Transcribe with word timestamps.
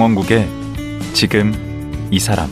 강원국의 0.00 0.48
지금 1.12 1.52
이 2.10 2.18
사람 2.18 2.48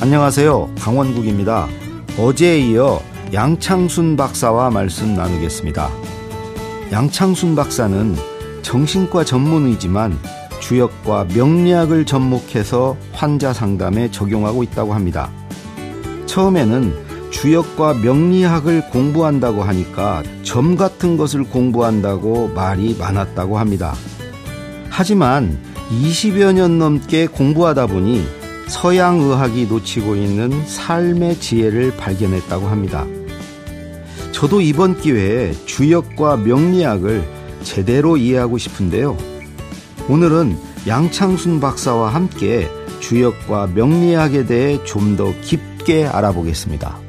안녕하세요. 0.00 0.74
강원국입니다. 0.78 1.66
어제에 2.20 2.60
이어 2.60 3.00
양창순 3.32 4.16
박사와 4.16 4.70
말씀 4.70 5.16
나누겠습니다. 5.16 5.90
양창순 6.92 7.56
박사는 7.56 8.14
정신과 8.62 9.24
전문의지만 9.24 10.16
주역과 10.60 11.26
명리학을 11.34 12.06
접목해서 12.06 12.96
환자 13.12 13.52
상담에 13.52 14.08
적용하고 14.12 14.62
있다고 14.62 14.94
합니다. 14.94 15.32
처음에는 16.26 17.03
주역과 17.34 17.94
명리학을 17.94 18.90
공부한다고 18.90 19.64
하니까 19.64 20.22
점 20.44 20.76
같은 20.76 21.16
것을 21.16 21.42
공부한다고 21.44 22.48
말이 22.54 22.96
많았다고 22.98 23.58
합니다. 23.58 23.94
하지만 24.88 25.58
20여 25.90 26.52
년 26.54 26.78
넘게 26.78 27.26
공부하다 27.26 27.88
보니 27.88 28.24
서양 28.68 29.20
의학이 29.20 29.66
놓치고 29.66 30.14
있는 30.14 30.64
삶의 30.66 31.40
지혜를 31.40 31.96
발견했다고 31.96 32.68
합니다. 32.68 33.04
저도 34.32 34.60
이번 34.60 34.98
기회에 34.98 35.52
주역과 35.66 36.38
명리학을 36.38 37.24
제대로 37.62 38.16
이해하고 38.16 38.58
싶은데요. 38.58 39.18
오늘은 40.08 40.56
양창순 40.86 41.60
박사와 41.60 42.14
함께 42.14 42.68
주역과 43.00 43.70
명리학에 43.74 44.46
대해 44.46 44.82
좀 44.84 45.16
더 45.16 45.32
깊게 45.42 46.06
알아보겠습니다. 46.06 47.03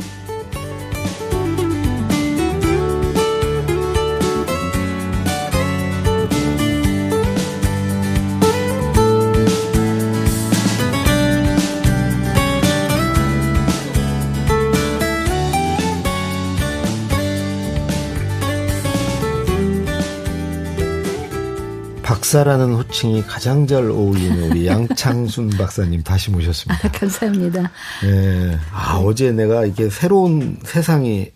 박사라는 22.06 22.76
호칭이 22.76 23.24
가장 23.24 23.66
잘 23.66 23.90
어울리는 23.90 24.52
우리 24.52 24.68
양창순 24.70 25.50
박사님 25.50 26.04
다시 26.04 26.30
모셨습니다. 26.30 26.88
아, 26.88 26.92
감사합니다. 26.92 27.72
네. 28.04 28.60
아, 28.72 28.98
어제 28.98 29.32
내가 29.32 29.66
이게 29.66 29.90
새로운 29.90 30.60
세상에 30.64 31.32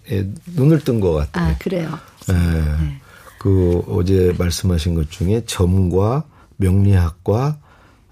눈을 0.45 0.81
뜬 0.81 0.99
것 0.99 1.13
같아요. 1.13 1.51
아, 1.51 1.55
그래요? 1.57 1.97
네. 2.27 2.35
네. 2.35 3.01
그 3.39 3.83
어제 3.87 4.35
말씀하신 4.37 4.93
것 4.93 5.09
중에 5.09 5.41
점과 5.47 6.23
명리학과 6.57 7.57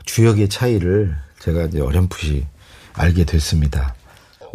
주역의 0.05 0.49
차이를 0.49 1.15
제가 1.39 1.65
이제 1.65 1.79
어렴풋이 1.79 2.47
알게 2.93 3.25
됐습니다. 3.25 3.93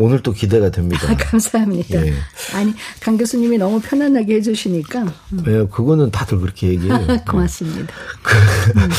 오늘 0.03 0.21
또 0.21 0.33
기대가 0.33 0.71
됩니다. 0.71 1.09
아, 1.09 1.17
감사합니다. 1.17 2.05
예. 2.05 2.13
아니 2.55 2.75
강 3.01 3.17
교수님이 3.17 3.57
너무 3.57 3.81
편안하게 3.81 4.35
해주시니까. 4.37 5.03
음. 5.03 5.45
예, 5.47 5.67
그거는 5.71 6.11
다들 6.11 6.41
그렇게 6.41 6.69
얘기해요. 6.71 7.07
고맙습니다. 7.29 7.95
음. 8.77 8.91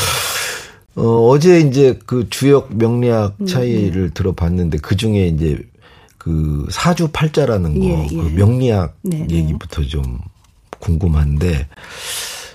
어, 0.96 1.28
어제 1.28 1.60
이제 1.60 1.98
그 2.06 2.28
주역 2.30 2.74
명리학 2.74 3.34
음, 3.40 3.46
차이를 3.46 4.02
음, 4.02 4.06
네. 4.08 4.14
들어봤는데 4.14 4.78
그 4.78 4.96
중에 4.96 5.26
이제 5.26 5.58
그 6.16 6.66
사주 6.70 7.08
팔자라는 7.12 7.78
거, 7.78 7.84
예, 7.84 8.08
예. 8.10 8.16
그 8.16 8.22
명리학 8.34 8.96
네, 9.02 9.26
네. 9.28 9.36
얘기부터 9.36 9.82
네. 9.82 9.88
좀 9.88 10.18
궁금한데 10.78 11.68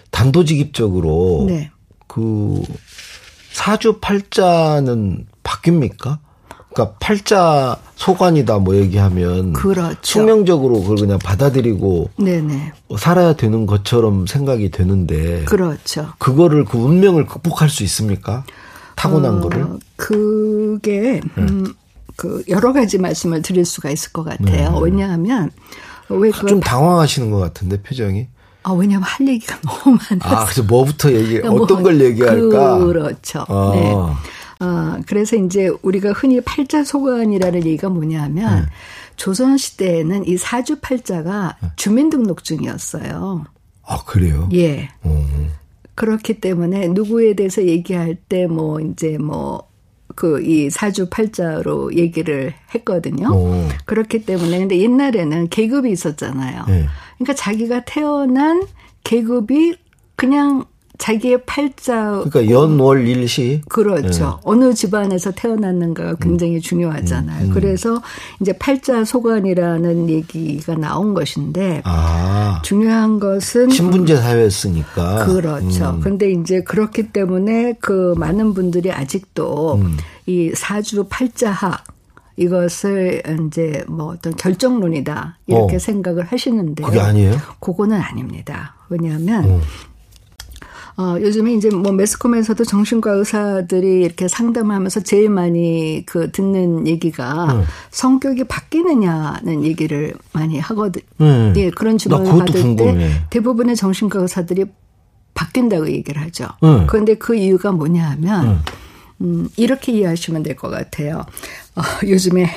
단도직입적으로 0.10 1.46
네. 1.48 1.70
그 2.08 2.64
사주 3.52 4.00
팔자는 4.00 5.28
바뀝니까? 5.44 6.18
그러니까 6.74 6.98
팔자 7.00 7.78
소관이다 8.00 8.60
뭐 8.60 8.78
얘기하면 8.78 9.52
그렇죠. 9.52 9.98
숙명적으로 10.02 10.82
그걸 10.82 10.96
그냥 10.96 11.20
받아들이고 11.20 12.10
네네. 12.18 12.72
살아야 12.98 13.34
되는 13.34 13.66
것처럼 13.66 14.26
생각이 14.26 14.72
되는데 14.72 15.44
그렇죠. 15.44 16.08
그거를 16.18 16.64
그 16.64 16.78
운명을 16.78 17.26
극복할 17.26 17.68
수 17.70 17.84
있습니까? 17.84 18.46
타고난 18.96 19.40
어, 19.40 19.42
거를? 19.42 19.68
그게 19.98 21.20
네. 21.36 21.42
음, 21.44 21.74
그 22.16 22.42
여러 22.48 22.72
가지 22.72 22.98
말씀을 22.98 23.42
드릴 23.42 23.66
수가 23.66 23.90
있을 23.90 24.14
것 24.14 24.24
같아요. 24.24 24.72
네. 24.72 24.80
왜냐하면 24.82 25.52
왜좀 26.08 26.62
당황하시는 26.62 27.30
것 27.32 27.40
같은데 27.40 27.82
표정이. 27.82 28.28
아, 28.64 28.72
왜냐면 28.72 29.04
할 29.04 29.28
얘기가 29.28 29.58
너무 29.68 29.98
많아서. 30.10 30.36
아, 30.36 30.46
그래서 30.46 30.64
뭐부터 30.64 31.12
얘기, 31.12 31.40
뭐, 31.40 31.64
어떤 31.64 31.84
걸 31.84 32.00
얘기할까? 32.00 32.78
그렇죠. 32.78 33.46
아. 33.50 33.72
네. 33.74 33.94
어, 34.62 35.00
그래서 35.08 35.36
이제 35.38 35.72
우리가 35.82 36.12
흔히 36.12 36.42
팔자소관이라는 36.42 37.66
얘기가 37.66 37.90
뭐냐면 37.90 38.62
네. 38.64 38.66
조선 39.16 39.58
시대에는 39.58 40.26
이 40.28 40.38
사주 40.38 40.80
팔자가 40.82 41.58
네. 41.62 41.70
주민등록증이었어요. 41.78 43.46
아 43.84 44.04
그래요? 44.06 44.50
예. 44.54 44.90
오. 45.04 45.24
그렇기 45.96 46.40
때문에 46.42 46.88
누구에 46.90 47.34
대해서 47.34 47.64
얘기할 47.66 48.16
때 48.16 48.48
뭐 48.48 48.80
이제 48.82 49.18
뭐 49.18 49.70
그 50.16 50.42
이 50.42 50.70
사주 50.70 51.08
팔자로 51.10 51.96
얘기를 51.96 52.54
했거든요. 52.76 53.30
오. 53.32 53.68
그렇기 53.86 54.26
때문에 54.26 54.60
근데 54.60 54.78
옛날에는 54.80 55.48
계급이 55.48 55.90
있었잖아요. 55.92 56.66
네. 56.68 56.86
그러니까 57.18 57.36
자기가 57.36 57.86
태어난 57.86 58.64
계급이 59.06 59.76
그냥 60.18 60.66
자기의 61.00 61.44
팔자 61.46 62.24
그러니까 62.30 62.50
연월 62.50 63.08
일시 63.08 63.62
그렇죠. 63.70 64.26
네. 64.26 64.42
어느 64.44 64.74
집안에서 64.74 65.32
태어났는가가 65.32 66.16
굉장히 66.16 66.56
음. 66.56 66.62
중요하잖아요. 66.62 67.46
음. 67.46 67.50
음. 67.50 67.54
그래서 67.54 68.02
이제 68.42 68.52
팔자 68.54 69.06
소관이라는 69.06 70.10
얘기가 70.10 70.76
나온 70.76 71.14
것인데 71.14 71.82
아. 71.86 72.62
중요한 72.64 73.20
것은 73.20 73.70
신분제 73.70 74.18
사회였으니까 74.18 75.26
그렇죠. 75.26 75.90
음. 75.92 76.02
근데 76.02 76.32
이제 76.32 76.62
그렇기 76.62 77.14
때문에 77.14 77.76
그 77.80 78.14
많은 78.18 78.54
분들이 78.54 78.92
아직도 78.92 79.76
음. 79.76 79.98
이 80.26 80.52
사주 80.54 81.06
팔자학 81.10 81.86
이것을 82.36 83.22
이제 83.48 83.84
뭐 83.88 84.14
어떤 84.14 84.36
결정론이다 84.36 85.40
이렇게 85.48 85.76
어. 85.76 85.80
생각을 85.80 86.26
하시는데 86.26 86.84
그게 86.84 87.00
아니에요? 87.00 87.34
그거는 87.60 88.00
아닙니다. 88.00 88.76
왜냐하면 88.90 89.46
어. 89.46 89.62
어, 91.00 91.16
요즘에 91.18 91.54
이제 91.54 91.70
뭐 91.70 91.94
매스컴에서도 91.94 92.62
정신과 92.66 93.14
의사들이 93.14 94.02
이렇게 94.02 94.28
상담하면서 94.28 95.00
제일 95.00 95.30
많이 95.30 96.04
그 96.06 96.30
듣는 96.30 96.88
얘기가 96.88 97.54
네. 97.54 97.64
성격이 97.92 98.44
바뀌느냐는 98.44 99.64
얘기를 99.64 100.14
많이 100.34 100.60
하거든. 100.60 101.02
네. 101.18 101.54
예, 101.56 101.70
그런 101.70 101.98
질문을 101.98 102.30
받을 102.40 102.62
궁금해. 102.62 102.94
때 103.08 103.22
대부분의 103.30 103.78
정신과 103.78 104.20
의사들이 104.20 104.66
바뀐다고 105.36 105.90
얘기를 105.90 106.22
하죠. 106.24 106.48
네. 106.62 106.84
그런데 106.88 107.14
그 107.16 107.34
이유가 107.34 107.72
뭐냐 107.72 108.10
하면, 108.10 108.50
네. 108.50 108.72
음, 109.22 109.48
이렇게 109.56 109.94
이해하시면 109.94 110.44
될 110.44 110.58
것 110.58 110.70
같아요. 110.70 111.26
어, 111.76 111.82
요즘에 112.06 112.50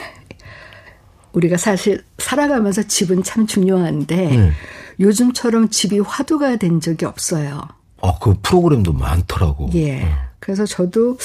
우리가 1.32 1.58
사실 1.58 2.02
살아가면서 2.18 2.82
집은 2.88 3.22
참 3.22 3.46
중요한데, 3.46 4.16
네. 4.16 4.52
요즘처럼 4.98 5.68
집이 5.68 6.00
화두가 6.00 6.56
된 6.56 6.80
적이 6.80 7.04
없어요. 7.04 7.60
아, 8.02 8.18
그 8.20 8.34
프로그램도 8.42 8.92
많더라고. 8.92 9.70
예. 9.74 10.06
그래서 10.40 10.66
저도 10.66 11.16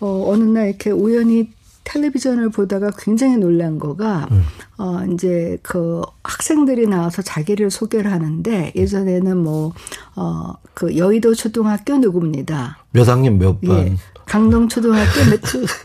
어, 0.00 0.24
어느 0.28 0.44
날 0.44 0.68
이렇게 0.68 0.90
우연히 0.90 1.50
텔레비전을 1.84 2.50
보다가 2.50 2.90
굉장히 2.98 3.36
놀란 3.36 3.78
거가 3.78 4.28
음. 4.32 4.42
어 4.76 5.04
이제 5.12 5.56
그 5.62 6.02
학생들이 6.24 6.88
나와서 6.88 7.22
자기를 7.22 7.70
소개를 7.70 8.10
하는데 8.10 8.72
예전에는 8.74 9.36
뭐어그 9.38 10.96
여의도 10.96 11.34
초등학교 11.34 11.96
누구입니다. 11.96 12.78
몇 12.90 13.08
학년 13.08 13.38
몇 13.38 13.60
반? 13.60 13.86
예. 13.86 13.96
강동 14.26 14.68
초등학교 14.68 15.20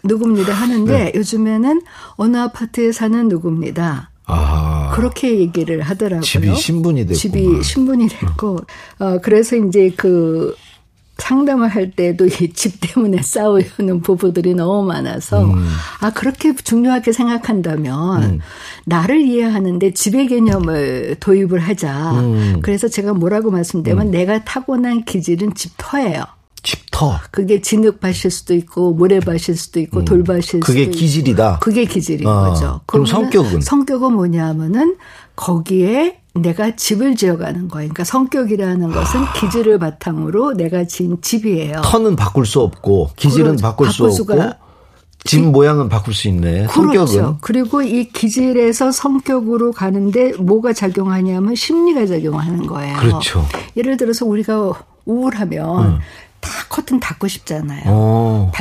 누구입니다 0.04 0.54
하는데 0.54 0.92
네. 0.92 1.12
요즘에는 1.16 1.82
어느 2.16 2.38
아파트에 2.38 2.92
사는 2.92 3.28
누구입니다. 3.30 4.11
아. 4.26 4.92
그렇게 4.94 5.40
얘기를 5.40 5.82
하더라고요. 5.82 6.22
집이 6.22 6.56
신분이 6.56 7.02
됐고. 7.08 7.14
집이 7.16 7.64
신분이 7.64 8.08
됐고. 8.08 8.60
어, 9.00 9.18
그래서 9.22 9.56
이제 9.56 9.92
그 9.96 10.56
상담을 11.18 11.68
할 11.70 11.92
때도 11.92 12.26
이 12.26 12.54
집 12.54 12.80
때문에 12.82 13.22
싸우는 13.24 14.02
부부들이 14.02 14.56
너무 14.56 14.88
많아서 14.88 15.44
음. 15.44 15.68
아 16.00 16.12
그렇게 16.12 16.56
중요하게 16.56 17.12
생각한다면 17.12 18.24
음. 18.24 18.40
나를 18.86 19.22
이해하는데 19.22 19.94
집의 19.94 20.28
개념을 20.28 21.18
도입을 21.20 21.60
하자. 21.60 22.12
음. 22.22 22.60
그래서 22.64 22.88
제가 22.88 23.14
뭐라고 23.14 23.52
말씀드리면 23.52 24.08
음. 24.08 24.12
내가 24.12 24.44
타고난 24.44 25.04
기질은 25.06 25.54
집터예요. 25.54 26.24
집터. 27.02 27.20
그게 27.32 27.62
진흙밭일 27.62 28.30
수도 28.32 28.54
있고 28.54 28.94
모래밭일 28.94 29.58
수도 29.58 29.80
있고 29.80 30.00
음. 30.00 30.06
돌밭일 30.06 30.44
수도 30.44 30.60
그게 30.60 30.84
있고. 30.84 30.92
기질이다. 30.92 31.60
그게 31.60 31.86
기질인 31.86 32.28
어. 32.28 32.50
거죠. 32.50 32.82
그럼 32.86 33.06
성격은? 33.06 33.62
성격은 33.62 34.14
뭐냐면은 34.14 34.98
거기에 35.36 36.20
내가 36.34 36.76
집을 36.76 37.16
지어가는 37.16 37.68
거예요. 37.68 37.90
그러니까 37.90 38.04
성격이라는 38.04 38.92
것은 38.92 39.20
아. 39.20 39.34
기질을 39.34 39.80
바탕으로 39.80 40.54
내가 40.54 40.86
지은 40.86 41.18
집이에요. 41.22 41.82
터는 41.84 42.16
바꿀 42.16 42.46
수 42.46 42.62
없고 42.62 43.12
기질은 43.16 43.46
그렇죠. 43.58 43.62
바꿀 43.62 43.92
수 43.92 44.06
없고 44.06 44.72
집 45.24 45.42
모양은 45.42 45.90
바꿀 45.90 46.14
수 46.14 46.28
있네. 46.30 46.68
그렇죠. 46.68 47.06
성격은. 47.06 47.38
그리고 47.42 47.82
이 47.82 48.06
기질에서 48.06 48.92
성격으로 48.92 49.72
가는데 49.72 50.34
뭐가 50.38 50.74
작용하냐면 50.74 51.54
심리가 51.56 52.06
작용하는 52.06 52.66
거예요. 52.66 52.98
그렇죠. 52.98 53.46
예를 53.76 53.98
들어서 53.98 54.26
우리가 54.26 54.74
우울하면 55.06 55.86
음. 55.86 56.00
다 56.42 56.50
커튼 56.70 57.00
닫고 57.00 57.28
싶잖아요. 57.28 57.84
어. 57.86 58.52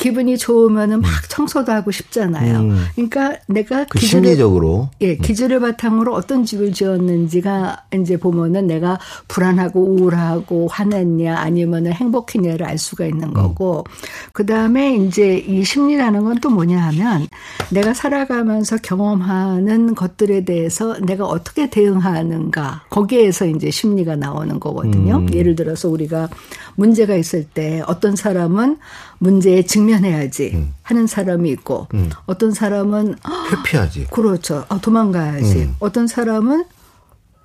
기분이 0.00 0.36
좋으면은 0.36 1.00
막 1.00 1.08
음. 1.08 1.12
청소도 1.28 1.70
하고 1.70 1.92
싶잖아요. 1.92 2.58
음. 2.58 2.84
그러니까 2.94 3.36
내가 3.46 3.84
그 3.84 3.98
기준을, 3.98 4.24
심리적으로 4.24 4.88
예 5.00 5.12
음. 5.12 5.18
기준을 5.18 5.60
바탕으로 5.60 6.12
어떤 6.14 6.44
집을 6.44 6.72
지었는지가 6.72 7.84
이제 7.94 8.16
보면은 8.16 8.66
내가 8.66 8.98
불안하고 9.28 9.80
우울하고 9.80 10.66
화냈냐 10.68 11.36
아니면은 11.38 11.92
행복했냐를 11.92 12.66
알 12.66 12.76
수가 12.76 13.06
있는 13.06 13.28
음. 13.28 13.34
거고 13.34 13.84
음. 13.86 13.94
그 14.32 14.44
다음에 14.44 14.96
이제 14.96 15.36
이 15.36 15.62
심리라는 15.64 16.24
건 16.24 16.40
또 16.40 16.50
뭐냐 16.50 16.80
하면 16.88 17.26
내가 17.70 17.94
살아가면서 17.94 18.78
경험하는 18.78 19.94
것들에 19.94 20.44
대해서 20.44 20.98
내가 21.00 21.26
어떻게 21.26 21.70
대응하는가 21.70 22.84
거기에서 22.90 23.46
이제 23.46 23.70
심리가 23.70 24.16
나오는 24.16 24.58
거거든요. 24.58 25.18
음. 25.18 25.32
예를 25.32 25.54
들어서 25.54 25.88
우리가 25.88 26.28
문제가 26.76 27.14
있을 27.14 27.44
때 27.44 27.82
어떤 27.86 28.16
사람은 28.16 28.78
문제에 29.20 29.62
직면해야지 29.62 30.52
음. 30.54 30.74
하는 30.82 31.06
사람이 31.06 31.48
있고 31.50 31.86
음. 31.94 32.10
어떤 32.26 32.52
사람은 32.52 33.14
회피하지. 33.52 34.06
그렇죠. 34.10 34.64
아, 34.68 34.80
도망가야지. 34.80 35.58
음. 35.58 35.76
어떤 35.78 36.06
사람은 36.06 36.64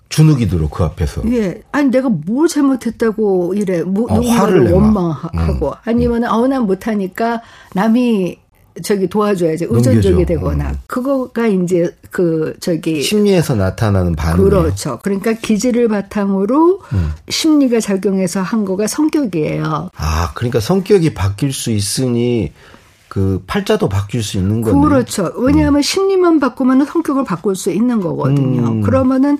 주눅이 0.08 0.48
들어 0.48 0.70
그 0.70 0.84
앞에서. 0.84 1.24
예. 1.34 1.62
아니 1.72 1.90
내가 1.90 2.10
뭘 2.10 2.48
잘못했다고 2.48 3.54
이래. 3.56 3.84
뭐, 3.84 4.08
아, 4.10 4.16
누군가를 4.16 4.72
원망하고 4.72 5.68
음. 5.68 5.74
아니면 5.84 6.24
아우 6.24 6.48
난 6.48 6.64
못하니까 6.64 7.42
남이 7.74 8.40
저기 8.84 9.08
도와줘야지 9.08 9.68
의존적이 9.70 10.26
되거나 10.26 10.72
음. 10.72 10.76
그거가 10.88 11.48
이제 11.48 11.96
그 12.12 12.56
저기 12.60 13.02
심리에서 13.02 13.56
나타나는 13.56 14.16
반응 14.16 14.44
그렇죠. 14.44 15.00
그러니까 15.02 15.34
기질을 15.34 15.88
바탕으로 15.88 16.82
음. 16.94 17.12
심리가 17.30 17.80
작용해서 17.80 18.42
한 18.42 18.66
거가 18.66 18.88
성격이에요. 18.88 19.90
아, 19.96 20.32
그러니까 20.34 20.60
성격이 20.60 21.14
바뀔 21.14 21.54
수 21.54 21.72
있으니 21.72 22.52
그 23.08 23.42
팔자도 23.48 23.88
바뀔 23.88 24.22
수 24.22 24.38
있는 24.38 24.62
거네. 24.62 24.78
그렇죠. 24.78 25.32
왜냐하면 25.38 25.80
음. 25.80 25.82
심리만 25.82 26.42
바꾸면 26.42 26.86
성격을 26.86 27.24
바꿀 27.24 27.56
수 27.56 27.72
있는 27.72 28.02
거거든요. 28.02 28.68
음. 28.68 28.82
그러면은 28.82 29.38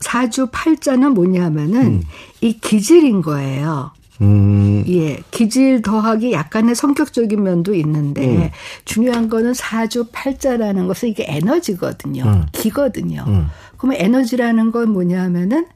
사주 0.00 0.46
팔자는 0.52 1.12
뭐냐면은 1.12 1.80
음. 1.80 2.02
이 2.40 2.60
기질인 2.60 3.22
거예요. 3.22 3.90
음. 4.20 4.84
예. 4.88 5.18
기질 5.30 5.82
더하기 5.82 6.32
약간의 6.32 6.74
성격적인 6.74 7.42
면도 7.42 7.74
있는데 7.74 8.26
음. 8.26 8.50
중요한 8.84 9.28
거는 9.28 9.54
사주 9.54 10.06
팔자라는 10.12 10.86
것은 10.86 11.08
이게 11.08 11.24
에너지거든요. 11.28 12.24
음. 12.24 12.46
기거든요. 12.52 13.24
음. 13.26 13.48
그러면 13.76 14.00
에너지라는 14.00 14.72
건 14.72 14.90
뭐냐면은 14.90 15.66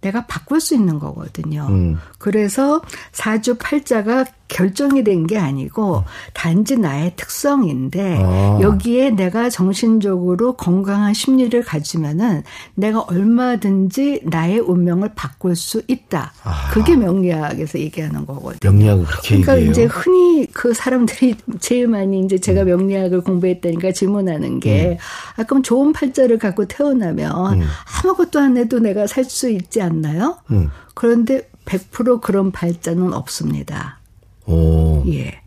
내가 0.00 0.26
바꿀 0.26 0.60
수 0.60 0.74
있는 0.74 0.98
거거든요. 0.98 1.66
음. 1.68 1.98
그래서 2.18 2.82
사주 3.12 3.56
팔자가 3.58 4.24
결정이 4.48 5.02
된 5.04 5.26
게 5.26 5.38
아니고 5.38 6.04
단지 6.34 6.76
나의 6.76 7.12
특성인데 7.16 8.18
아. 8.22 8.58
여기에 8.60 9.10
내가 9.10 9.50
정신적으로 9.50 10.52
건강한 10.54 11.14
심리를 11.14 11.60
가지면은 11.62 12.42
내가 12.74 13.00
얼마든지 13.00 14.22
나의 14.24 14.60
운명을 14.60 15.12
바꿀 15.14 15.56
수 15.56 15.82
있다. 15.88 16.32
아. 16.44 16.70
그게 16.70 16.96
명리학에서 16.96 17.78
얘기하는 17.78 18.26
거거든요. 18.26 18.70
명리학을 18.70 19.04
그렇게 19.04 19.28
그러니까 19.28 19.54
얘기해요. 19.54 19.70
이제 19.72 19.84
흔히 19.84 20.46
그 20.52 20.74
사람들이 20.74 21.36
제일 21.60 21.88
많이 21.88 22.20
이제 22.20 22.38
제가 22.38 22.62
음. 22.62 22.66
명리학을 22.66 23.22
공부했다니까 23.22 23.92
질문하는 23.92 24.60
게 24.60 24.90
음. 24.90 24.96
아 25.36 25.44
그럼 25.44 25.62
좋은 25.62 25.92
팔자를 25.92 26.38
갖고 26.38 26.66
태어나면 26.66 27.60
음. 27.60 27.66
아무것도 28.04 28.38
안 28.38 28.56
해도 28.56 28.78
내가 28.78 29.06
살 29.06 29.26
수 29.26 29.50
있지 29.50 29.82
않나요? 29.82 30.38
음. 30.52 30.70
그런데 30.94 31.48
100% 31.64 32.20
그런 32.20 32.52
팔자는 32.52 33.12
없습니다. 33.12 33.98
오. 34.46 35.02
예. 35.08 35.40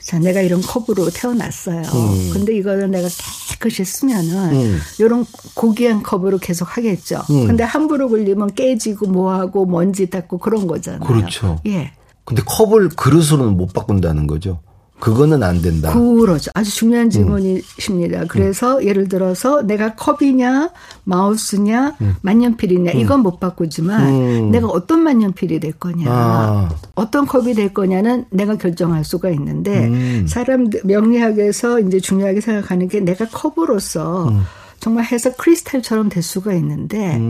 자, 0.00 0.18
내가 0.18 0.42
이런 0.42 0.60
컵으로 0.60 1.08
태어났어요. 1.10 1.80
음. 1.80 2.30
근데 2.32 2.54
이거는 2.54 2.90
내가 2.90 3.08
깨끗이 3.50 3.84
쓰면은 3.84 4.52
음. 4.52 4.78
이런 4.98 5.24
고귀한 5.54 6.02
컵으로 6.02 6.38
계속 6.38 6.76
하겠죠. 6.76 7.22
음. 7.30 7.46
근데 7.46 7.64
함부로 7.64 8.10
걸리면 8.10 8.54
깨지고 8.54 9.06
뭐하고 9.06 9.64
먼지 9.64 10.10
닦고 10.10 10.38
그런 10.38 10.66
거잖아요. 10.66 11.08
그렇죠. 11.08 11.58
예. 11.66 11.92
근데 12.24 12.42
컵을 12.44 12.90
그릇으로는 12.90 13.56
못 13.56 13.72
바꾼다는 13.72 14.26
거죠. 14.26 14.60
그거는 15.04 15.42
안 15.42 15.60
된다. 15.60 15.92
그렇죠. 15.92 16.50
아주 16.54 16.74
중요한 16.74 17.08
음. 17.08 17.10
질문이십니다. 17.10 18.22
음. 18.22 18.26
그래서 18.26 18.78
음. 18.78 18.84
예를 18.84 19.06
들어서 19.06 19.60
내가 19.60 19.94
컵이냐, 19.96 20.70
마우스냐, 21.04 21.96
음. 22.00 22.14
만년필이냐 22.22 22.92
음. 22.92 22.98
이건 22.98 23.20
못 23.20 23.38
바꾸지만 23.38 24.08
음. 24.08 24.50
내가 24.50 24.66
어떤 24.68 25.00
만년필이 25.00 25.60
될 25.60 25.72
거냐, 25.72 26.06
아. 26.08 26.70
어떤 26.94 27.26
컵이 27.26 27.52
될 27.52 27.74
거냐는 27.74 28.24
내가 28.30 28.56
결정할 28.56 29.04
수가 29.04 29.28
있는데 29.28 30.24
사람 30.26 30.70
명리학에서 30.84 31.80
이제 31.80 32.00
중요하게 32.00 32.40
생각하는 32.40 32.88
게 32.88 33.00
내가 33.00 33.26
컵으로서 33.26 34.32
정말 34.80 35.04
해서 35.04 35.32
크리스탈처럼 35.36 36.08
될 36.08 36.22
수가 36.22 36.54
있는데 36.54 37.20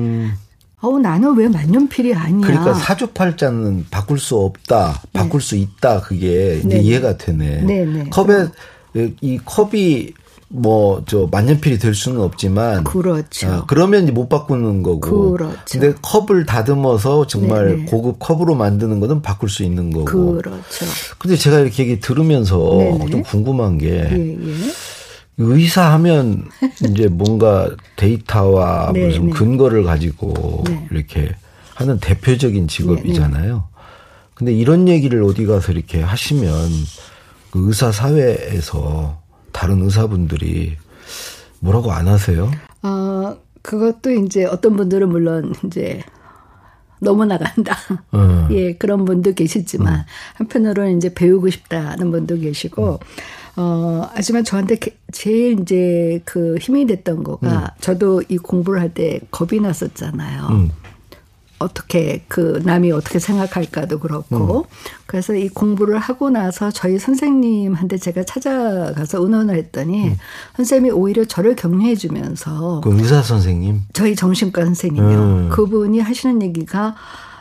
어우 0.84 0.98
나는 0.98 1.34
왜 1.36 1.48
만년필이 1.48 2.14
아니야. 2.14 2.46
그러니까 2.46 2.75
사주팔자는 2.75 3.86
바꿀 3.90 4.19
수 4.19 4.36
없다, 4.36 5.00
바꿀 5.14 5.40
네. 5.40 5.46
수 5.46 5.56
있다 5.56 6.02
그게 6.02 6.58
이제 6.58 6.69
네. 6.69 6.81
이해가 6.81 7.16
되네. 7.16 7.62
네, 7.62 7.84
네. 7.86 8.04
컵에 8.10 8.48
이 9.23 9.38
컵이 9.44 10.12
뭐 10.49 11.02
저 11.06 11.26
만년필이 11.30 11.78
될 11.78 11.94
수는 11.94 12.20
없지만 12.20 12.85
그렇죠. 12.85 13.49
아, 13.49 13.64
그러면 13.66 14.04
이제 14.04 14.12
못 14.12 14.28
바꾸는 14.28 14.82
거고. 14.82 15.32
그렇죠. 15.32 15.56
근데 15.73 15.94
컵을 16.02 16.44
다듬어서 16.47 17.26
정말. 17.26 17.78
네. 17.78 17.85
고급 17.87 18.18
컵으로 18.18 18.54
만드는 18.54 19.00
거는 19.00 19.23
바꿀 19.23 19.49
수 19.49 19.62
있는 19.64 19.90
거고. 19.90 20.37
그렇죠. 20.37 20.87
근데 21.18 21.37
제가 21.37 21.61
이렇게 21.61 21.82
얘기 21.85 21.99
들으면서. 22.00 22.78
좀 23.11 23.23
궁금한 23.23 23.78
게 23.78 23.88
예, 23.88 24.37
예. 24.38 24.54
의사 25.38 25.93
하면 25.93 26.45
이제 26.88 27.09
뭔가 27.09 27.71
데이터와 27.97 28.93
네, 28.93 29.07
무슨 29.07 29.26
네. 29.26 29.33
근거를 29.33 29.85
가지고 29.85 30.64
네. 30.67 30.87
이렇게 30.91 31.35
하는 31.75 31.99
대표적인 31.99 32.69
직업이잖아요. 32.69 33.69
근데 34.35 34.53
이런 34.53 34.88
얘기를 34.88 35.23
어디 35.23 35.47
가서 35.47 35.73
이렇게 35.73 36.03
하시면 36.03 36.50
그 37.50 37.69
의사 37.69 37.93
사회에서 37.93 39.23
다른 39.53 39.83
의사분들이 39.83 40.76
뭐라고 41.61 41.93
안 41.93 42.09
하세요? 42.09 42.50
어, 42.83 43.37
그것도 43.62 44.11
이제 44.11 44.45
어떤 44.45 44.76
분들은 44.76 45.09
물론 45.09 45.55
이제 45.64 46.03
너무 47.00 47.25
나간다. 47.25 47.76
음. 48.14 48.49
예, 48.50 48.75
그런 48.75 49.05
분도 49.05 49.33
계시지만 49.33 49.95
음. 49.95 50.00
한편으로는 50.35 50.97
이제 50.97 51.14
배우고 51.14 51.50
싶다는 51.50 52.11
분도 52.11 52.38
계시고 52.38 52.93
음. 52.95 52.99
어, 53.56 54.08
하지만 54.14 54.44
저한테 54.44 54.78
제일 55.12 55.61
이제 55.61 56.20
그 56.25 56.56
힘이 56.61 56.87
됐던 56.87 57.23
거가 57.25 57.49
음. 57.49 57.66
저도 57.80 58.23
이 58.28 58.37
공부를 58.37 58.80
할 58.80 58.94
때 58.94 59.20
겁이 59.30 59.61
났었잖아요. 59.61 60.49
음. 60.50 60.70
어떻게 61.58 62.25
그 62.28 62.61
남이 62.64 62.92
어떻게 62.92 63.18
생각할까도 63.18 63.99
그렇고 64.00 64.58
음. 64.58 64.62
그래서 65.06 65.34
이 65.34 65.49
공부를 65.49 65.99
하고 65.99 66.28
나서 66.28 66.70
저희 66.70 66.99
선생님한테 66.99 67.96
제가 67.99 68.25
찾아가서 68.25 69.23
의논을 69.23 69.56
했더니 69.56 70.08
음. 70.08 70.16
선생님이 70.56 70.90
오히려 70.90 71.25
저를 71.25 71.56
격려해 71.56 71.94
주면서 71.94 72.80
그 72.82 72.92
의사 72.92 73.23
선생님 73.23 73.82
저희 73.92 74.14
정신과 74.14 74.64
선생님이요 74.64 75.18
음. 75.18 75.49
그분이 75.50 76.00
하시는 76.00 76.42
얘기가 76.42 76.96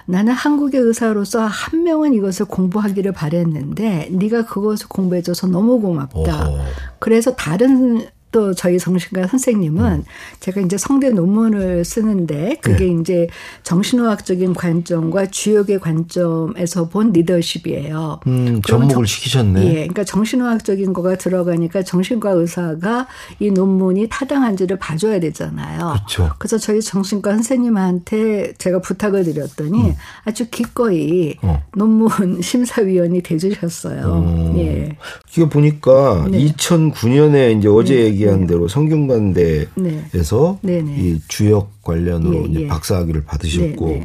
나는 0.06 0.34
한국의 0.34 0.82
의사로서 0.82 1.46
한 1.46 1.84
명은 1.84 2.14
이것을 2.14 2.46
공부하기를 2.46 3.12
바랬는데 3.12 4.10
네가 4.12 4.46
그것을 4.46 4.88
공부해줘서 4.90 5.48
너무 5.48 5.80
고맙다. 5.80 6.50
어허. 6.50 6.64
그래서 7.00 7.36
다른 7.36 8.06
또 8.34 8.54
저희 8.54 8.80
정신과 8.80 9.28
선생님은 9.28 9.86
음. 9.86 10.04
제가 10.42 10.60
이제 10.60 10.76
성대 10.78 11.12
논문을 11.12 11.86
쓰는데 11.86 12.58
그게 12.62 12.86
네. 12.86 13.00
이제 13.00 13.28
정신의학적인 13.62 14.56
관점과 14.56 15.28
주역의 15.28 15.80
관점에서 15.80 16.90
본 16.90 17.14
리더십이에요. 17.14 18.20
음, 18.26 18.62
접목을 18.64 18.90
정, 18.90 19.06
시키셨네. 19.06 19.66
예, 19.66 19.74
그러니까 19.74 20.04
정신의학적인 20.04 20.94
거가 20.94 21.16
들어가니까 21.16 21.84
정신과 21.84 22.32
의사가 22.32 23.08
이 23.40 23.52
논문이 23.52 24.08
타당한지를 24.10 24.80
봐줘야 24.80 25.20
되잖아요. 25.20 25.94
그렇죠. 25.94 26.34
그래서 26.40 26.58
저희 26.58 26.82
정신과 26.82 27.32
선생님한테 27.34 28.54
제가 28.58 28.82
부탁을 28.82 29.26
드렸더니 29.26 29.90
음. 29.90 29.96
아주 30.26 30.50
기꺼이 30.50 31.38
어. 31.44 31.62
논문 31.78 32.10
심사위원이 32.42 33.22
돼주셨어요. 33.22 34.02
어. 34.06 34.54
예. 34.58 34.98
이거 35.38 35.48
보니까 35.48 36.28
네. 36.32 36.40
2009년에 36.46 37.60
이제 37.60 37.68
어제 37.68 38.04
얘기 38.04 38.23
얘기한 38.24 38.42
네. 38.42 38.48
대로 38.48 38.68
성균관대에서 38.68 40.60
네. 40.62 40.84
이 40.98 41.20
주역 41.28 41.82
관련으로 41.84 42.48
예, 42.56 42.62
예. 42.62 42.68
박사학위를 42.68 43.24
받으셨고 43.26 44.04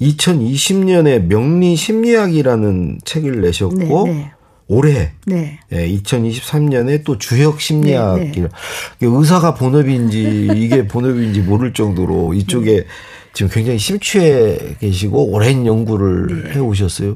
2020년에 0.00 1.22
명리 1.26 1.76
심리학이라는 1.76 3.00
책을 3.04 3.40
내셨고 3.40 4.08
올해 4.68 5.12
네. 5.26 5.58
예, 5.72 5.88
2023년에 5.88 7.04
또 7.04 7.18
주역 7.18 7.60
심리학 7.60 8.18
네, 8.18 8.32
네. 8.32 8.48
의사가 9.00 9.54
본업인지 9.54 10.50
이게 10.54 10.86
본업인지 10.88 11.40
모를 11.40 11.72
정도로 11.72 12.34
이쪽에 12.34 12.76
네. 12.76 12.84
지금 13.34 13.50
굉장히 13.52 13.78
심취해 13.78 14.58
계시고 14.80 15.30
오랜 15.32 15.66
연구를 15.66 16.44
네. 16.44 16.50
해 16.54 16.58
오셨어요. 16.58 17.14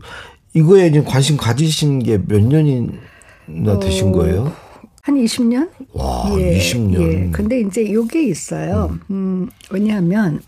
이거에 0.55 0.91
지금 0.91 1.05
관심 1.07 1.37
가지신 1.37 2.03
게 2.03 2.19
몇 2.27 2.43
년이나 2.43 3.79
되신 3.81 4.13
거예요? 4.13 4.53
한 5.07 5.15
20년? 5.15 5.71
와, 5.93 6.35
예, 6.37 6.59
20년. 6.59 7.01
예. 7.01 7.31
근데 7.31 7.61
이제 7.61 7.93
요게 7.93 8.25
있어요. 8.25 8.91
음, 8.91 9.01
음 9.11 9.51
왜냐하면 9.71 10.43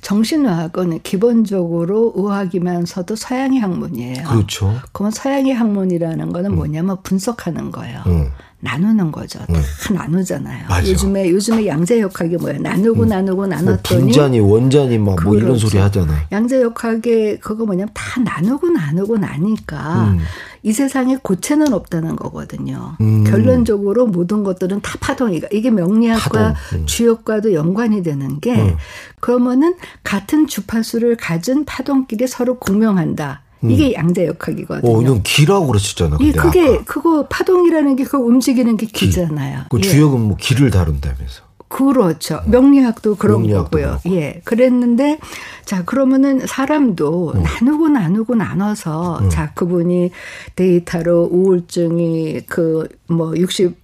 정신의학은 0.00 1.00
기본적으로 1.02 2.12
의학이면서도 2.14 3.16
서양의 3.16 3.58
학문이에요. 3.58 4.28
그렇죠. 4.28 4.76
그러면 4.92 5.10
서양의 5.10 5.52
학문이라는 5.52 6.32
거는 6.32 6.52
음. 6.52 6.54
뭐냐면 6.54 7.02
분석하는 7.02 7.72
거예요. 7.72 8.02
음. 8.06 8.30
나누는 8.60 9.10
거죠. 9.10 9.38
다 9.38 9.46
음. 9.50 9.94
나누잖아요. 9.94 10.68
맞아. 10.68 10.88
요즘에 10.88 11.30
요즘에 11.30 11.66
양자 11.66 11.98
역학이 11.98 12.36
뭐야? 12.36 12.58
나누고 12.58 13.04
음. 13.04 13.08
나누고 13.08 13.36
뭐 13.36 13.46
나눴더니 13.46 14.00
뭐 14.00 14.06
분자니 14.06 14.40
원자니 14.40 14.98
막뭐 14.98 15.34
이런 15.36 15.56
소리 15.56 15.78
하잖아요. 15.78 16.26
양자 16.30 16.60
역학의 16.60 17.40
그거 17.40 17.64
뭐냐면 17.64 17.88
다 17.94 18.20
나누고 18.20 18.68
나누고 18.68 19.16
나니까 19.18 20.10
음. 20.10 20.18
이 20.62 20.72
세상에 20.72 21.16
고체는 21.16 21.72
없다는 21.72 22.16
거거든요. 22.16 22.96
음. 23.00 23.24
결론적으로 23.24 24.06
모든 24.06 24.44
것들은 24.44 24.80
다 24.82 24.96
파동이가 25.00 25.48
이게 25.52 25.70
명리학과 25.70 26.52
파동. 26.52 26.80
음. 26.80 26.86
주역과도 26.86 27.54
연관이 27.54 28.02
되는 28.02 28.40
게 28.40 28.60
음. 28.60 28.76
그러면은 29.20 29.74
같은 30.04 30.46
주파수를 30.46 31.16
가진 31.16 31.64
파동끼리 31.64 32.26
서로 32.26 32.58
공명한다. 32.58 33.42
이게 33.62 33.88
음. 33.88 33.92
양자 33.94 34.24
역학이거든요. 34.26 34.90
어, 34.90 35.02
이건 35.02 35.22
기라고 35.22 35.66
그러셨잖아요. 35.66 36.18
예, 36.22 36.32
그게 36.32 36.62
아까. 36.62 36.84
그거 36.84 37.26
파동이라는 37.28 37.96
게 37.96 38.04
그 38.04 38.16
움직이는 38.16 38.76
게 38.76 38.86
기잖아요. 38.86 39.64
그 39.70 39.78
예. 39.78 39.82
주역은 39.82 40.20
뭐 40.20 40.36
기를 40.40 40.70
다룬다면서. 40.70 41.42
그렇죠. 41.68 42.40
명리학도 42.46 43.14
그런 43.14 43.42
명리학도 43.42 43.70
거고요. 43.70 43.98
그렇고. 44.02 44.16
예. 44.16 44.40
그랬는데 44.44 45.18
자, 45.64 45.84
그러면은 45.84 46.44
사람도 46.46 47.34
음. 47.36 47.42
나누고 47.44 47.88
나누고 47.90 48.34
나눠서 48.34 49.18
음. 49.20 49.30
자, 49.30 49.52
그분이 49.54 50.10
데이터로 50.56 51.28
우울증이 51.30 52.40
그 52.48 52.88
뭐 53.08 53.36
60, 53.36 53.76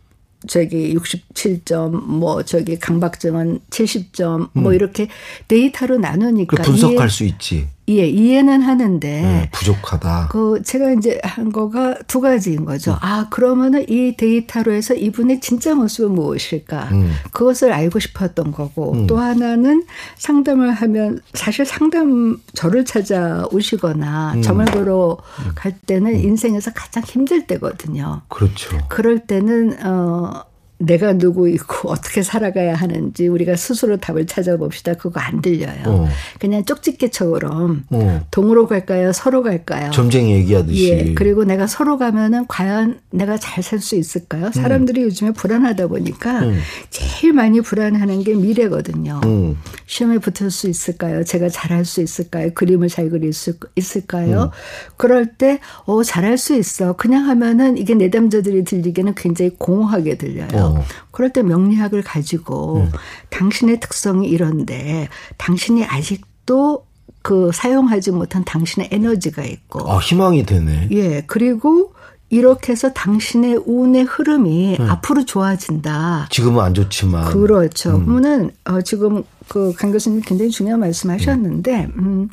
저기 0.49 0.95
67점, 0.97 1.91
뭐 2.05 2.43
저기 2.45 2.79
강박증은 2.79 3.61
70점, 3.71 4.49
뭐 4.53 4.71
음. 4.71 4.75
이렇게 4.75 5.09
데이터로 5.49 5.99
나누니까. 5.99 6.63
분석할 6.63 7.09
수 7.11 7.25
있지. 7.25 7.69
예, 7.89 8.09
이해는 8.09 8.63
하는데 8.63 9.09
네, 9.09 9.49
부족하다. 9.53 10.29
그 10.31 10.61
제가 10.65 10.91
이제 10.93 11.21
한 11.23 11.53
거가 11.53 11.97
두 12.09 12.21
가지인 12.21 12.65
거죠. 12.65 12.93
음. 12.93 12.97
아 13.01 13.27
그러면은 13.31 13.89
이 13.89 14.17
데이터로 14.17 14.73
해서 14.73 14.95
이분의 14.95 15.41
진짜 15.41 15.75
모습은 15.75 16.13
무엇일까? 16.13 16.89
음. 16.93 17.13
그것을 17.31 17.73
알고 17.73 18.01
싶었던 18.01 18.51
거고 18.51 18.93
음. 18.93 19.07
또 19.07 19.19
하나는 19.19 19.85
상담을 20.17 20.73
하면 20.73 21.21
사실 21.33 21.65
상담 21.65 22.39
저를 22.55 22.85
찾아오시거나 22.85 24.35
음. 24.35 24.43
점을 24.43 24.65
보러 24.65 25.19
음. 25.45 25.53
갈 25.55 25.73
때는 25.87 26.13
음. 26.13 26.21
인생에서 26.21 26.73
가장 26.75 27.05
힘들 27.05 27.47
때거든요. 27.47 28.23
그렇죠. 28.29 28.79
그럴 28.89 29.21
때는 29.21 29.87
어. 29.87 30.43
내가 30.79 31.13
누구이고 31.13 31.91
어떻게 31.91 32.23
살아가야 32.23 32.75
하는지 32.75 33.29
우리가 33.29 33.57
스스로 33.57 33.99
답을 33.99 34.27
찾아봅시다. 34.27 34.95
그거 34.95 35.21
안 35.21 35.43
들려요. 35.43 35.83
어. 35.87 36.09
그냥 36.41 36.65
쪽집게처럼 36.65 37.85
어. 37.91 38.27
동으로 38.31 38.67
갈까요? 38.67 39.13
서로 39.13 39.43
갈까요? 39.43 39.91
점쟁이 39.91 40.33
얘기하듯이. 40.33 40.89
예. 40.89 41.15
그리고 41.15 41.45
내가 41.45 41.67
서로 41.67 41.99
가면은 41.99 42.47
과연 42.47 43.01
내가 43.11 43.37
잘 43.37 43.67
살 43.67 43.81
수 43.81 43.97
있을까요? 43.97 44.53
사람들이 44.53 45.03
음. 45.03 45.07
요즘에 45.07 45.31
불안하다 45.33 45.89
보니까 45.89 46.41
음. 46.41 46.59
제일 46.91 47.33
많이 47.33 47.61
불안하는 47.61 48.23
게 48.23 48.35
미래거든요. 48.35 49.21
음. 49.25 49.57
시험에 49.87 50.19
붙을 50.19 50.51
수 50.51 50.69
있을까요? 50.69 51.25
제가 51.25 51.49
잘할 51.49 51.85
수 51.85 52.01
있을까요? 52.01 52.51
그림을 52.55 52.89
잘 52.89 53.11
그릴 53.11 53.33
수 53.33 53.55
있을까요? 53.75 54.43
음. 54.45 54.51
그럴 54.97 55.27
때, 55.35 55.59
어, 55.85 56.03
잘할 56.03 56.39
수 56.39 56.55
있어. 56.57 56.95
그냥 56.95 57.29
하면은 57.29 57.77
이게 57.77 57.95
내담자들이 57.95 58.65
들리기는 58.65 59.15
굉장히 59.15 59.51
공허하게 59.59 60.17
들려요. 60.17 60.49
어. 60.55 60.66
어. 60.69 60.85
그럴 61.11 61.33
때 61.33 61.43
명리학을 61.43 62.03
가지고 62.03 62.79
음. 62.79 62.93
당신의 63.31 63.81
특성이 63.81 64.29
이런데 64.29 65.09
당신이 65.39 65.85
아직도 65.85 66.85
그 67.23 67.51
사용하지 67.53 68.13
못한 68.13 68.45
당신의 68.45 68.89
에너지가 68.93 69.43
있고. 69.43 69.91
아, 69.91 69.99
희망이 69.99 70.47
되네. 70.47 70.89
예. 70.93 71.23
그리고 71.27 71.93
이렇게 72.29 72.73
해서 72.73 72.93
당신의 72.93 73.63
운의 73.67 74.05
흐름이 74.05 74.77
음. 74.81 74.91
앞으로 74.91 75.25
좋아진다. 75.25 76.27
지금은 76.31 76.63
안 76.63 76.75
좋지만. 76.75 77.25
그렇죠. 77.27 77.97
음. 77.97 78.05
그러면은 78.07 78.51
어 78.65 78.81
지금 78.83 79.23
그 79.49 79.73
강 79.77 79.93
교수님 79.93 80.23
굉장히 80.23 80.51
중요한 80.51 80.81
말씀 80.81 81.11
하셨는데 81.11 81.89
음 81.99 82.29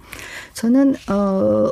저는 0.54 0.96
어 1.10 1.70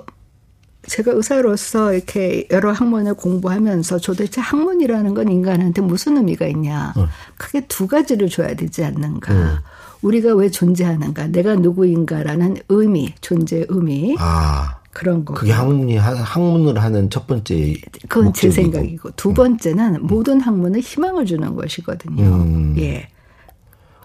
제가 0.91 1.13
의사로서 1.13 1.93
이렇게 1.93 2.45
여러 2.51 2.73
학문을 2.73 3.13
공부하면서 3.13 3.99
도대체 3.99 4.41
학문이라는 4.41 5.13
건 5.13 5.31
인간한테 5.31 5.81
무슨 5.81 6.17
의미가 6.17 6.47
있냐. 6.47 6.91
어. 6.97 7.07
크게 7.37 7.61
두 7.67 7.87
가지를 7.87 8.27
줘야 8.27 8.53
되지 8.53 8.83
않는가. 8.83 9.33
음. 9.33 9.55
우리가 10.01 10.35
왜 10.35 10.49
존재하는가. 10.49 11.27
내가 11.27 11.55
누구인가라는 11.55 12.57
의미, 12.67 13.13
존재의 13.21 13.67
의미. 13.69 14.17
아. 14.19 14.79
그런 14.91 15.23
거. 15.23 15.33
그게 15.33 15.53
학문이 15.53 15.95
학문을 15.95 16.83
하는 16.83 17.09
첫 17.09 17.25
번째 17.25 17.73
그건 18.09 18.25
목적이고. 18.25 18.33
제 18.33 18.51
생각이고 18.51 19.11
두 19.15 19.33
번째는 19.33 19.95
음. 19.95 20.07
모든 20.07 20.41
학문은 20.41 20.81
희망을 20.81 21.25
주는 21.25 21.55
것이거든요. 21.55 22.21
음. 22.21 22.75
예. 22.77 23.07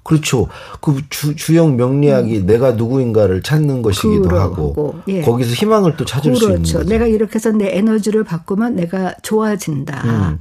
그렇죠. 0.06 0.46
그 0.80 1.02
주, 1.10 1.34
주형 1.34 1.76
명리학이 1.76 2.38
음. 2.38 2.46
내가 2.46 2.72
누구인가를 2.72 3.42
찾는 3.42 3.82
것이기도 3.82 4.38
하고 4.38 4.94
예. 5.08 5.20
거기서 5.20 5.50
희망을 5.50 5.96
또 5.96 6.04
찾을 6.04 6.30
그렇죠. 6.30 6.46
수 6.46 6.52
있는 6.52 6.62
거죠. 6.62 6.84
내가 6.84 7.06
이렇게 7.06 7.34
해서 7.34 7.50
내 7.50 7.76
에너지를 7.76 8.22
바꾸면 8.22 8.76
내가 8.76 9.14
좋아진다. 9.22 10.02
음. 10.04 10.38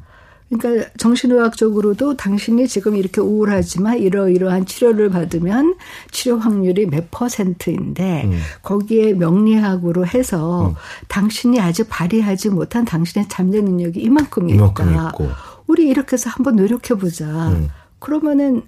그러니까 0.48 0.88
정신의학적으로도 0.98 2.16
당신이 2.16 2.68
지금 2.68 2.96
이렇게 2.96 3.20
우울하지만 3.20 3.98
이러이러한 3.98 4.68
치료를 4.68 5.10
받으면 5.10 5.76
치료 6.12 6.38
확률이 6.38 6.86
몇 6.86 7.10
퍼센트인데 7.10 8.26
음. 8.26 8.40
거기에 8.62 9.14
명리학으로 9.14 10.06
해서 10.06 10.68
음. 10.68 10.76
당신이 11.08 11.60
아직 11.60 11.88
발휘하지 11.90 12.50
못한 12.50 12.86
당신의 12.86 13.28
잠재 13.30 13.62
능력이 13.62 14.00
이만큼 14.00 14.48
있다. 14.52 15.14
우리 15.66 15.88
이렇게 15.88 16.14
해서 16.14 16.30
한번 16.30 16.58
노력해 16.58 16.94
보자. 16.94 17.26
음. 17.26 17.70
그러면은 17.98 18.62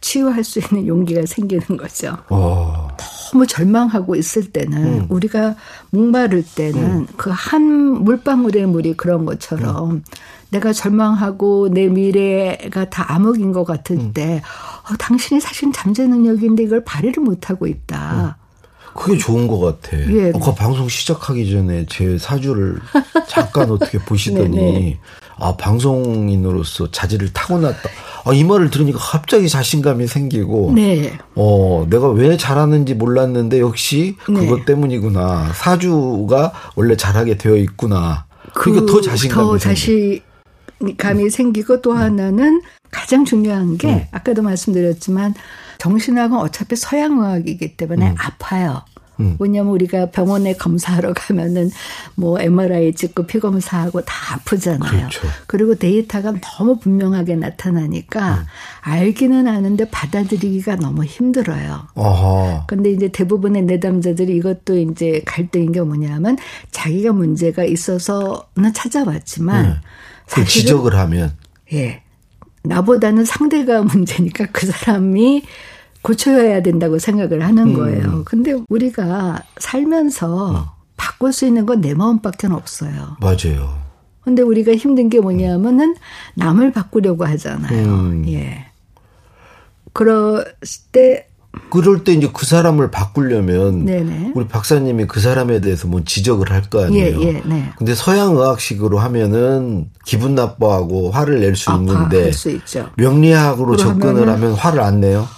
치유할 0.00 0.44
수 0.44 0.58
있는 0.58 0.86
용기가 0.86 1.24
생기는 1.26 1.64
거죠. 1.76 2.16
오. 2.30 2.34
어. 2.34 2.96
너무 3.32 3.46
절망하고 3.46 4.14
있을 4.16 4.50
때는 4.52 5.00
음. 5.00 5.06
우리가 5.08 5.56
목마를 5.90 6.44
때는 6.44 6.82
음. 6.82 7.06
그한 7.16 7.62
물방울의 8.04 8.66
물이 8.66 8.96
그런 8.96 9.24
것처럼 9.24 9.90
음. 9.90 10.04
내가 10.50 10.72
절망하고 10.72 11.68
내 11.70 11.88
미래가 11.88 12.88
다 12.88 13.12
암흑인 13.12 13.52
것 13.52 13.64
같을 13.64 13.96
음. 13.96 14.12
때 14.14 14.42
어, 14.88 14.96
당신이 14.96 15.40
사실 15.40 15.72
잠재 15.72 16.06
능력인데 16.06 16.62
이걸 16.62 16.84
발휘를 16.84 17.22
못하고 17.22 17.66
있다. 17.66 18.38
음. 18.96 19.02
그게 19.02 19.18
좋은 19.18 19.46
것 19.46 19.58
같아. 19.58 19.96
예. 19.98 20.32
아까 20.34 20.54
방송 20.54 20.88
시작하기 20.88 21.50
전에 21.50 21.86
제 21.88 22.18
사주를 22.18 22.78
잠깐 23.28 23.70
어떻게 23.70 23.98
보시더니 23.98 24.98
아 25.38 25.54
방송인으로서 25.56 26.90
자질을 26.90 27.32
타고났다. 27.32 27.90
아, 28.24 28.32
이 28.32 28.42
말을 28.42 28.70
들으니까 28.70 28.98
갑자기 28.98 29.48
자신감이 29.48 30.08
생기고, 30.08 30.72
네. 30.74 31.16
어, 31.36 31.86
내가 31.88 32.08
왜 32.08 32.36
잘하는지 32.36 32.94
몰랐는데 32.94 33.60
역시 33.60 34.16
네. 34.28 34.34
그것 34.34 34.64
때문이구나. 34.64 35.52
사주가 35.54 36.52
원래 36.74 36.96
잘하게 36.96 37.36
되어 37.36 37.54
있구나. 37.54 38.26
그러니까 38.52 38.86
그, 38.86 38.92
더 38.92 39.00
자신감이 39.00 39.46
더 39.46 39.58
자신 39.58 40.20
감이 40.98 41.24
음. 41.24 41.28
생기고 41.28 41.82
또 41.82 41.92
하나는 41.92 42.62
가장 42.90 43.24
중요한 43.24 43.78
게 43.78 43.88
음. 43.88 44.04
아까도 44.10 44.42
말씀드렸지만 44.42 45.34
정신학은 45.78 46.36
어차피 46.38 46.76
서양의학이기 46.76 47.76
때문에 47.76 48.10
음. 48.10 48.14
아파요. 48.18 48.82
음. 49.20 49.36
왜냐하면 49.38 49.72
우리가 49.72 50.10
병원에 50.10 50.52
검사하러 50.54 51.14
가면은 51.14 51.70
뭐 52.14 52.40
MRI 52.40 52.94
찍고 52.94 53.26
피 53.26 53.40
검사하고 53.40 54.02
다 54.02 54.34
아프잖아요. 54.34 55.08
그렇죠. 55.08 55.20
그리고 55.46 55.74
데이터가 55.74 56.34
너무 56.40 56.78
분명하게 56.78 57.36
나타나니까 57.36 58.34
음. 58.34 58.44
알기는 58.82 59.46
아는데 59.46 59.88
받아들이기가 59.90 60.76
너무 60.76 61.04
힘들어요. 61.04 61.88
어허. 61.94 62.64
근데 62.66 62.90
이제 62.90 63.08
대부분의 63.08 63.62
내담자들이 63.62 64.36
이것도 64.36 64.78
이제 64.78 65.22
갈등인 65.24 65.72
게 65.72 65.80
뭐냐면 65.80 66.36
자기가 66.70 67.12
문제가 67.12 67.64
있어서는 67.64 68.72
찾아왔지만 68.74 69.64
음. 69.64 69.74
그 70.30 70.44
지적을 70.44 70.96
하면 70.96 71.36
예. 71.72 72.02
나보다는 72.66 73.24
상대가 73.24 73.82
문제니까 73.84 74.46
그 74.52 74.66
사람이 74.66 75.42
고쳐야 76.02 76.62
된다고 76.62 76.98
생각을 76.98 77.42
하는 77.42 77.68
음. 77.68 77.74
거예요. 77.74 78.04
음. 78.08 78.24
근데 78.24 78.54
우리가 78.68 79.42
살면서 79.58 80.50
음. 80.50 80.64
바꿀 80.96 81.32
수 81.32 81.46
있는 81.46 81.66
건 81.66 81.80
내 81.80 81.94
마음밖에 81.94 82.46
없어요. 82.46 83.16
맞아요. 83.20 83.86
근데 84.22 84.42
우리가 84.42 84.74
힘든 84.74 85.08
게 85.08 85.20
뭐냐면은 85.20 85.94
남을 86.34 86.72
바꾸려고 86.72 87.24
하잖아요. 87.26 87.86
음. 87.86 88.24
예. 88.28 88.66
그럴 89.92 90.44
때 90.92 91.28
그럴 91.70 92.04
때 92.04 92.12
이제 92.12 92.30
그 92.32 92.46
사람을 92.46 92.90
바꾸려면 92.90 93.84
네네. 93.84 94.32
우리 94.34 94.46
박사님이 94.46 95.06
그 95.06 95.20
사람에 95.20 95.60
대해서 95.60 95.88
뭐 95.88 96.02
지적을 96.04 96.50
할 96.50 96.66
거 96.70 96.84
아니에요. 96.84 97.20
예, 97.22 97.26
예, 97.26 97.42
네. 97.44 97.70
근데 97.76 97.94
서양 97.94 98.34
의학식으로 98.36 98.98
하면은 98.98 99.90
기분 100.04 100.34
나빠하고 100.34 101.10
화를 101.10 101.40
낼수 101.40 101.70
있는데 101.74 102.32
수 102.32 102.50
명리학으로 102.96 103.76
접근을 103.76 104.28
하면 104.28 104.52
화를 104.54 104.80
안 104.80 105.00
내요. 105.00 105.28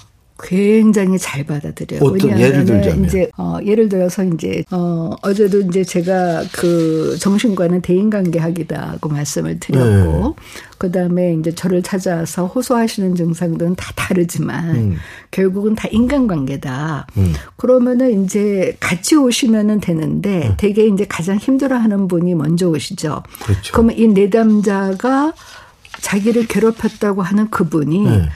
굉장히 0.40 1.18
잘 1.18 1.44
받아들여요. 1.44 2.00
어떤 2.02 2.38
예를 2.38 2.64
들자면 2.64 3.04
이제 3.04 3.28
어 3.36 3.58
예를 3.64 3.88
들어서 3.88 4.22
이제 4.24 4.64
어 4.70 5.10
어제도 5.22 5.60
이제 5.60 5.82
제가 5.82 6.44
그 6.52 7.16
정신과는 7.18 7.82
대인관계학이다고 7.82 9.08
말씀을 9.08 9.58
드렸고 9.58 10.36
네. 10.36 10.42
그다음에 10.78 11.34
이제 11.34 11.52
저를 11.54 11.82
찾아서 11.82 12.46
호소하시는 12.46 13.16
증상들은 13.16 13.74
다 13.74 13.92
다르지만 13.96 14.76
음. 14.76 14.96
결국은 15.32 15.74
다 15.74 15.88
인간관계다. 15.90 17.08
음. 17.16 17.32
그러면은 17.56 18.24
이제 18.24 18.76
같이 18.78 19.16
오시면은 19.16 19.80
되는데 19.80 20.48
음. 20.48 20.54
되게 20.56 20.86
이제 20.86 21.04
가장 21.08 21.36
힘들어하는 21.36 22.06
분이 22.06 22.34
먼저 22.36 22.68
오시죠. 22.68 23.24
그렇죠. 23.42 23.72
그러면 23.72 23.98
이 23.98 24.06
내담자가 24.06 25.32
자기를 26.00 26.46
괴롭혔다고 26.46 27.22
하는 27.22 27.50
그분이 27.50 28.04
네. 28.04 28.28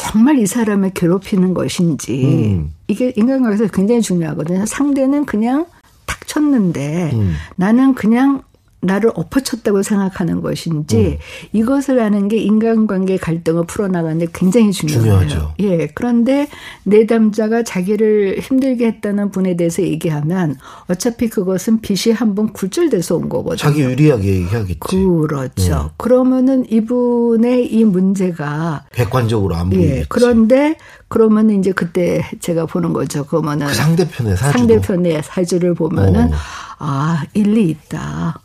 정말 0.00 0.38
이 0.38 0.46
사람을 0.46 0.92
괴롭히는 0.94 1.52
것인지 1.52 2.24
음. 2.24 2.74
이게 2.88 3.12
인간관계에서 3.16 3.66
굉장히 3.70 4.00
중요하거든요. 4.00 4.64
상대는 4.64 5.26
그냥 5.26 5.66
탁 6.06 6.26
쳤는데 6.26 7.10
음. 7.12 7.34
나는 7.56 7.94
그냥 7.94 8.40
나를 8.82 9.10
엎어쳤다고 9.14 9.82
생각하는 9.82 10.40
것인지 10.40 10.96
음. 10.96 11.16
이것을 11.52 12.00
아는 12.00 12.28
게 12.28 12.38
인간관계 12.38 13.18
갈등을 13.18 13.64
풀어나가는데 13.66 14.28
굉장히 14.32 14.72
중요해요. 14.72 15.02
중요하죠. 15.02 15.54
예. 15.60 15.86
그런데 15.88 16.48
내담자가 16.84 17.62
자기를 17.62 18.38
힘들게 18.40 18.86
했다는 18.86 19.30
분에 19.30 19.56
대해서 19.56 19.82
얘기하면 19.82 20.56
어차피 20.88 21.28
그것은 21.28 21.80
빚이 21.82 22.10
한번 22.12 22.52
굴절돼서 22.52 23.16
온 23.16 23.28
거거든요. 23.28 23.56
자기 23.56 23.82
유리하게 23.82 24.26
얘기하겠지. 24.26 24.78
그렇죠. 24.80 25.74
음. 25.74 25.88
그러면은 25.98 26.64
이분의 26.70 27.72
이 27.72 27.84
문제가 27.84 28.84
객관적으로 28.92 29.56
안 29.56 29.68
보이겠지. 29.68 29.98
예. 30.00 30.04
그런데 30.08 30.76
그러면 31.08 31.50
이제 31.50 31.72
그때 31.72 32.22
제가 32.40 32.66
보는 32.66 32.94
거죠. 32.94 33.24
그러면은 33.24 33.66
그 33.66 33.74
상대편의 33.74 34.36
사주 34.36 34.58
상대편의 34.58 35.22
사주를 35.22 35.74
보면은 35.74 36.32
어. 36.32 36.36
아 36.78 37.24
일리 37.34 37.68
있다. 37.68 38.40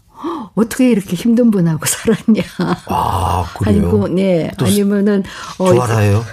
어떻게 0.56 0.90
이렇게 0.90 1.16
힘든 1.16 1.52
분하고 1.52 1.86
살았냐. 1.86 2.44
아, 2.88 3.46
그래요? 3.58 3.80
아니고, 3.90 4.08
네. 4.08 4.52
아니면은, 4.58 5.24
어. 5.60 5.74
좋아라요? 5.74 6.24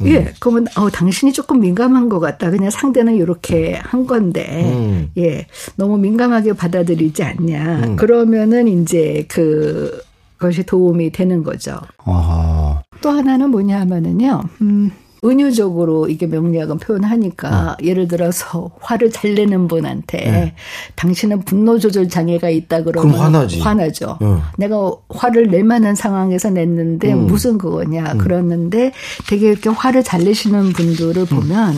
음. 0.00 0.06
예, 0.08 0.34
그러면, 0.40 0.66
어, 0.76 0.90
당신이 0.90 1.32
조금 1.32 1.60
민감한 1.60 2.08
것 2.08 2.20
같다. 2.20 2.50
그냥 2.50 2.70
상대는 2.70 3.14
이렇게 3.16 3.74
한 3.74 4.06
건데, 4.06 4.72
음. 4.74 5.10
예, 5.16 5.46
너무 5.76 5.98
민감하게 5.98 6.54
받아들이지 6.54 7.22
않냐. 7.22 7.82
음. 7.86 7.96
그러면은 7.96 8.68
이제 8.68 9.24
그, 9.28 10.02
것이 10.38 10.64
도움이 10.64 11.10
되는 11.12 11.42
거죠. 11.42 11.78
아하. 12.04 12.82
또 13.00 13.10
하나는 13.10 13.50
뭐냐 13.50 13.80
하면은요, 13.80 14.42
음, 14.62 14.90
은유적으로 15.24 16.08
이게 16.08 16.26
명리학은 16.26 16.78
표현하니까 16.78 17.76
네. 17.80 17.88
예를 17.88 18.08
들어서 18.08 18.70
화를 18.80 19.10
잘 19.10 19.34
내는 19.34 19.68
분한테 19.68 20.18
네. 20.18 20.54
당신은 20.96 21.40
분노 21.44 21.78
조절 21.78 22.08
장애가 22.08 22.50
있다 22.50 22.82
그러면 22.82 23.12
그럼 23.12 23.24
화나지. 23.24 23.60
화나죠. 23.60 24.18
네. 24.20 24.36
내가 24.58 24.92
화를 25.08 25.48
낼 25.48 25.64
만한 25.64 25.94
상황에서 25.94 26.50
냈는데 26.50 27.12
음. 27.12 27.26
무슨 27.26 27.58
그거냐 27.58 28.12
음. 28.12 28.18
그러는데 28.18 28.92
되게 29.28 29.50
이렇게 29.50 29.70
화를 29.70 30.02
잘 30.02 30.24
내시는 30.24 30.72
분들을 30.72 31.16
음. 31.22 31.26
보면 31.26 31.74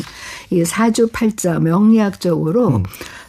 이 0.50 0.64
사주 0.64 1.08
팔자 1.12 1.60
명리학적으로 1.60 2.68
음. 2.68 2.82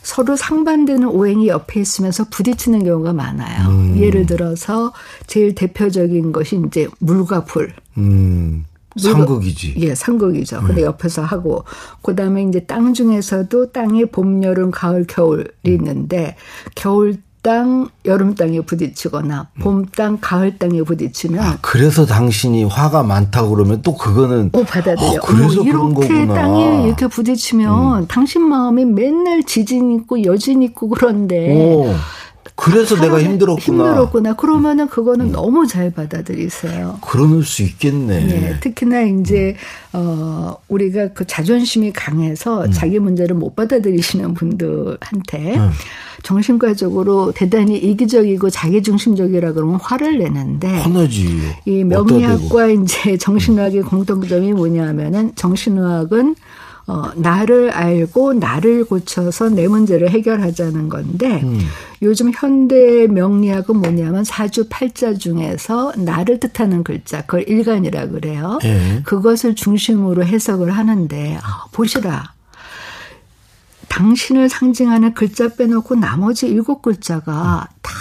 서로 0.07 0.37
상반되는 0.37 1.05
오행이 1.05 1.49
옆에 1.49 1.81
있으면서 1.81 2.25
부딪히는 2.29 2.85
경우가 2.85 3.11
많아요. 3.11 3.67
음. 3.67 3.97
예를 3.99 4.25
들어서 4.25 4.93
제일 5.27 5.53
대표적인 5.53 6.31
것이 6.31 6.61
이제 6.65 6.87
물과 6.99 7.43
불. 7.43 7.73
음. 7.97 8.63
상극이지. 8.97 9.75
예, 9.77 9.95
상극이죠. 9.95 10.61
근데 10.61 10.81
음. 10.81 10.87
옆에서 10.87 11.21
하고 11.23 11.63
그다음에 12.01 12.43
이제 12.43 12.61
땅 12.61 12.93
중에서도 12.93 13.71
땅이 13.71 14.05
봄, 14.07 14.43
여름, 14.43 14.71
가을, 14.71 15.05
겨울이 15.07 15.43
음. 15.65 15.71
있는데 15.71 16.35
겨울 16.75 17.17
땅, 17.43 17.87
여름 18.03 18.35
땅에 18.35 18.59
부딪히거나 18.59 19.47
음. 19.53 19.61
봄 19.61 19.85
땅, 19.85 20.17
가을 20.19 20.57
땅에 20.57 20.81
부딪히면 20.81 21.41
아, 21.41 21.57
그래서 21.61 22.05
당신이 22.05 22.65
화가 22.65 23.03
많다 23.03 23.47
그러면 23.47 23.81
또 23.81 23.95
그거는 23.95 24.49
오 24.51 24.63
받아들여. 24.65 25.07
어, 25.07 25.19
그래서 25.23 25.63
그런 25.63 25.93
거구나. 25.93 26.33
땅에 26.33 26.83
이렇게 26.85 27.07
부딪히면 27.07 28.01
음. 28.01 28.07
당신 28.07 28.41
마음이 28.41 28.83
맨날 28.83 29.43
지진 29.43 29.93
있고 29.93 30.23
여진 30.25 30.61
있고 30.61 30.89
그런데 30.89 31.73
오. 31.73 31.95
그래서 32.57 32.99
내가 32.99 33.21
힘들었구나. 33.21 33.85
힘들었구나. 33.85 34.33
그러면은 34.35 34.87
그거는 34.87 35.27
음. 35.27 35.31
너무 35.31 35.67
잘 35.67 35.91
받아들이세요. 35.91 36.97
그럴 37.01 37.43
수 37.43 37.61
있겠네. 37.61 38.25
네, 38.25 38.59
특히나 38.59 39.03
이제 39.03 39.55
어 39.93 40.57
우리가 40.67 41.09
그 41.09 41.25
자존심이 41.25 41.93
강해서 41.93 42.65
음. 42.65 42.71
자기 42.71 42.97
문제를 42.97 43.35
못 43.35 43.55
받아들이시는 43.55 44.33
분들한테 44.33 45.55
음. 45.57 45.69
정신과적으로 46.23 47.31
대단히 47.31 47.77
이기적이고 47.77 48.49
자기중심적이라 48.49 49.53
그러면 49.53 49.79
화를 49.79 50.17
내는데 50.17 50.67
화나지. 50.67 51.39
이 51.65 51.83
명리학과 51.83 52.67
이제 52.69 53.17
정신의학의 53.17 53.83
공통점이 53.83 54.53
뭐냐면은 54.53 55.31
정신의학은 55.35 56.35
어, 56.87 57.11
나를 57.15 57.71
알고 57.71 58.33
나를 58.33 58.85
고쳐서 58.85 59.49
내 59.49 59.67
문제를 59.67 60.09
해결하자는 60.09 60.89
건데 60.89 61.41
음. 61.43 61.59
요즘 62.01 62.31
현대 62.33 63.07
명리학은 63.07 63.75
뭐냐면 63.75 64.23
사주 64.23 64.67
팔자 64.69 65.15
중에서 65.15 65.93
나를 65.97 66.39
뜻하는 66.39 66.83
글자 66.83 67.21
그걸 67.21 67.43
일간이라 67.47 68.07
그래요. 68.07 68.59
네. 68.63 69.01
그것을 69.03 69.55
중심으로 69.55 70.23
해석을 70.25 70.71
하는데 70.71 71.39
아, 71.43 71.65
보시라. 71.73 72.33
당신을 73.89 74.47
상징하는 74.49 75.13
글자 75.13 75.49
빼놓고 75.49 75.95
나머지 75.95 76.47
일곱 76.47 76.81
글자가 76.81 77.67
다 77.81 77.91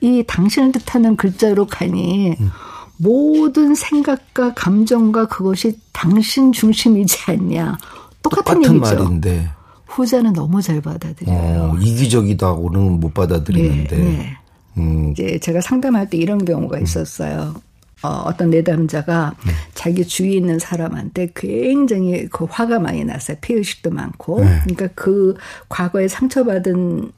이 0.00 0.24
당신을 0.26 0.72
뜻하는 0.72 1.16
글자로 1.16 1.66
가니 1.66 2.36
음. 2.40 2.50
모든 2.96 3.74
생각과 3.74 4.54
감정과 4.54 5.26
그것이 5.26 5.78
당신 5.92 6.52
중심이지 6.52 7.30
않냐. 7.30 7.76
똑같은, 8.24 8.62
똑같은 8.62 8.74
얘기죠. 8.74 9.04
말인데 9.04 9.48
후자는 9.86 10.32
너무 10.32 10.60
잘 10.60 10.80
받아들여요. 10.80 11.72
어, 11.72 11.76
이기적이다고는 11.78 12.98
못 13.00 13.14
받아들이는데. 13.14 13.96
네, 13.96 14.02
네. 14.02 14.36
음. 14.78 15.12
이제 15.12 15.38
제가 15.38 15.60
상담할 15.60 16.10
때 16.10 16.16
이런 16.16 16.44
경우가 16.44 16.78
음. 16.78 16.82
있었어요. 16.82 17.54
어, 18.02 18.08
어떤 18.26 18.50
내담자가 18.50 19.34
네. 19.46 19.52
자기 19.72 20.04
주위에 20.04 20.32
있는 20.32 20.58
사람한테 20.58 21.30
굉장히 21.34 22.28
그 22.28 22.44
화가 22.50 22.78
많이 22.80 23.04
났어요. 23.04 23.36
피의식도 23.40 23.90
많고. 23.90 24.40
네. 24.40 24.60
그러니까 24.64 24.88
그 24.94 25.36
과거에 25.68 26.08
상처받은 26.08 27.12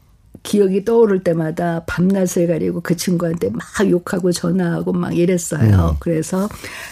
기억이 0.47 0.85
떠오를 0.85 1.25
때마다 1.25 1.83
밤낮을 1.87 2.47
가리고 2.47 2.81
그 2.81 2.97
친구한테 2.97 3.51
막 3.51 3.65
욕하고 3.91 4.31
전화하고 4.31 4.93
막 4.93 5.15
이랬어요. 5.17 5.91
음. 5.91 5.97
그래서 5.99 6.49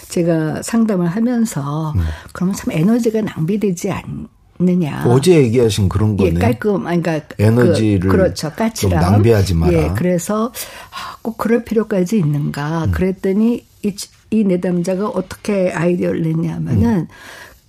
제가 0.08 0.60
상담을 0.62 1.06
하면서 1.06 1.92
음. 1.92 2.00
그러면 2.32 2.56
참 2.56 2.72
에너지가 2.72 3.20
낭비되지 3.22 3.92
않, 3.92 4.28
느냐. 4.58 5.04
어제 5.06 5.36
얘기하신 5.36 5.88
그런 5.88 6.16
거네. 6.16 6.30
예, 6.30 6.34
깔끔, 6.34 6.86
아니, 6.86 7.02
그러니까 7.02 7.34
에너지를 7.38 8.08
그, 8.10 8.16
렇죠 8.16 8.50
까칠함. 8.50 9.00
낭비하지 9.00 9.54
마라. 9.54 9.72
예, 9.72 9.90
그래서 9.96 10.52
아, 10.90 11.16
꼭 11.22 11.38
그럴 11.38 11.64
필요까지 11.64 12.18
있는가. 12.18 12.84
음. 12.84 12.90
그랬더니 12.92 13.64
이, 13.82 13.96
이 14.30 14.44
내담자가 14.44 15.08
어떻게 15.08 15.70
아이디어를 15.72 16.22
냈냐면은 16.22 17.00
음. 17.00 17.08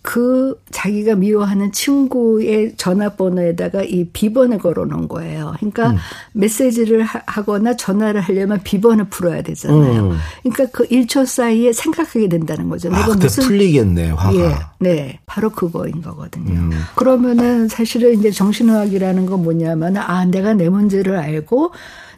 그 0.06 0.62
자기가 0.70 1.16
미워하는 1.16 1.72
친구의 1.72 2.76
전화번호에다가 2.78 3.82
이 3.82 4.06
비번을 4.14 4.60
걸어 4.60 4.86
놓은 4.86 5.08
거예요. 5.08 5.56
그러니까 5.58 5.90
음. 5.90 5.98
메시지를 6.34 7.02
하거나 7.04 7.76
전화를 7.76 8.22
하려면 8.22 8.62
비번을 8.64 9.06
풀어야 9.06 9.42
되잖아요. 9.42 10.12
음. 10.12 10.18
그러니까 10.44 10.68
그 10.72 10.88
1초 10.88 11.26
사이에 11.26 11.74
생각하게 11.74 12.30
된다는 12.30 12.70
거죠. 12.70 12.94
아, 12.94 13.00
내가 13.00 13.16
무슨 13.16 13.46
풀리겠네 13.46 14.12
화가. 14.12 14.36
예, 14.36 14.56
네, 14.80 15.20
바로 15.26 15.50
그거인 15.50 16.04
거거든요. 16.04 16.54
음. 16.54 16.72
그러면은 16.94 17.68
사실은 17.68 18.20
이제 18.20 18.30
정신의학이라는 18.30 19.26
건 19.26 19.42
뭐냐면 19.42 19.98
아 19.98 20.24
내가 20.26 20.54
내 20.54 20.70
문제를 20.70 21.16
알고 21.18 21.72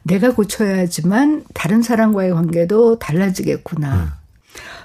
내가 0.03 0.33
고쳐야지만 0.33 1.45
다른 1.53 1.81
사람과의 1.81 2.33
관계도 2.33 2.99
달라지겠구나. 2.99 4.16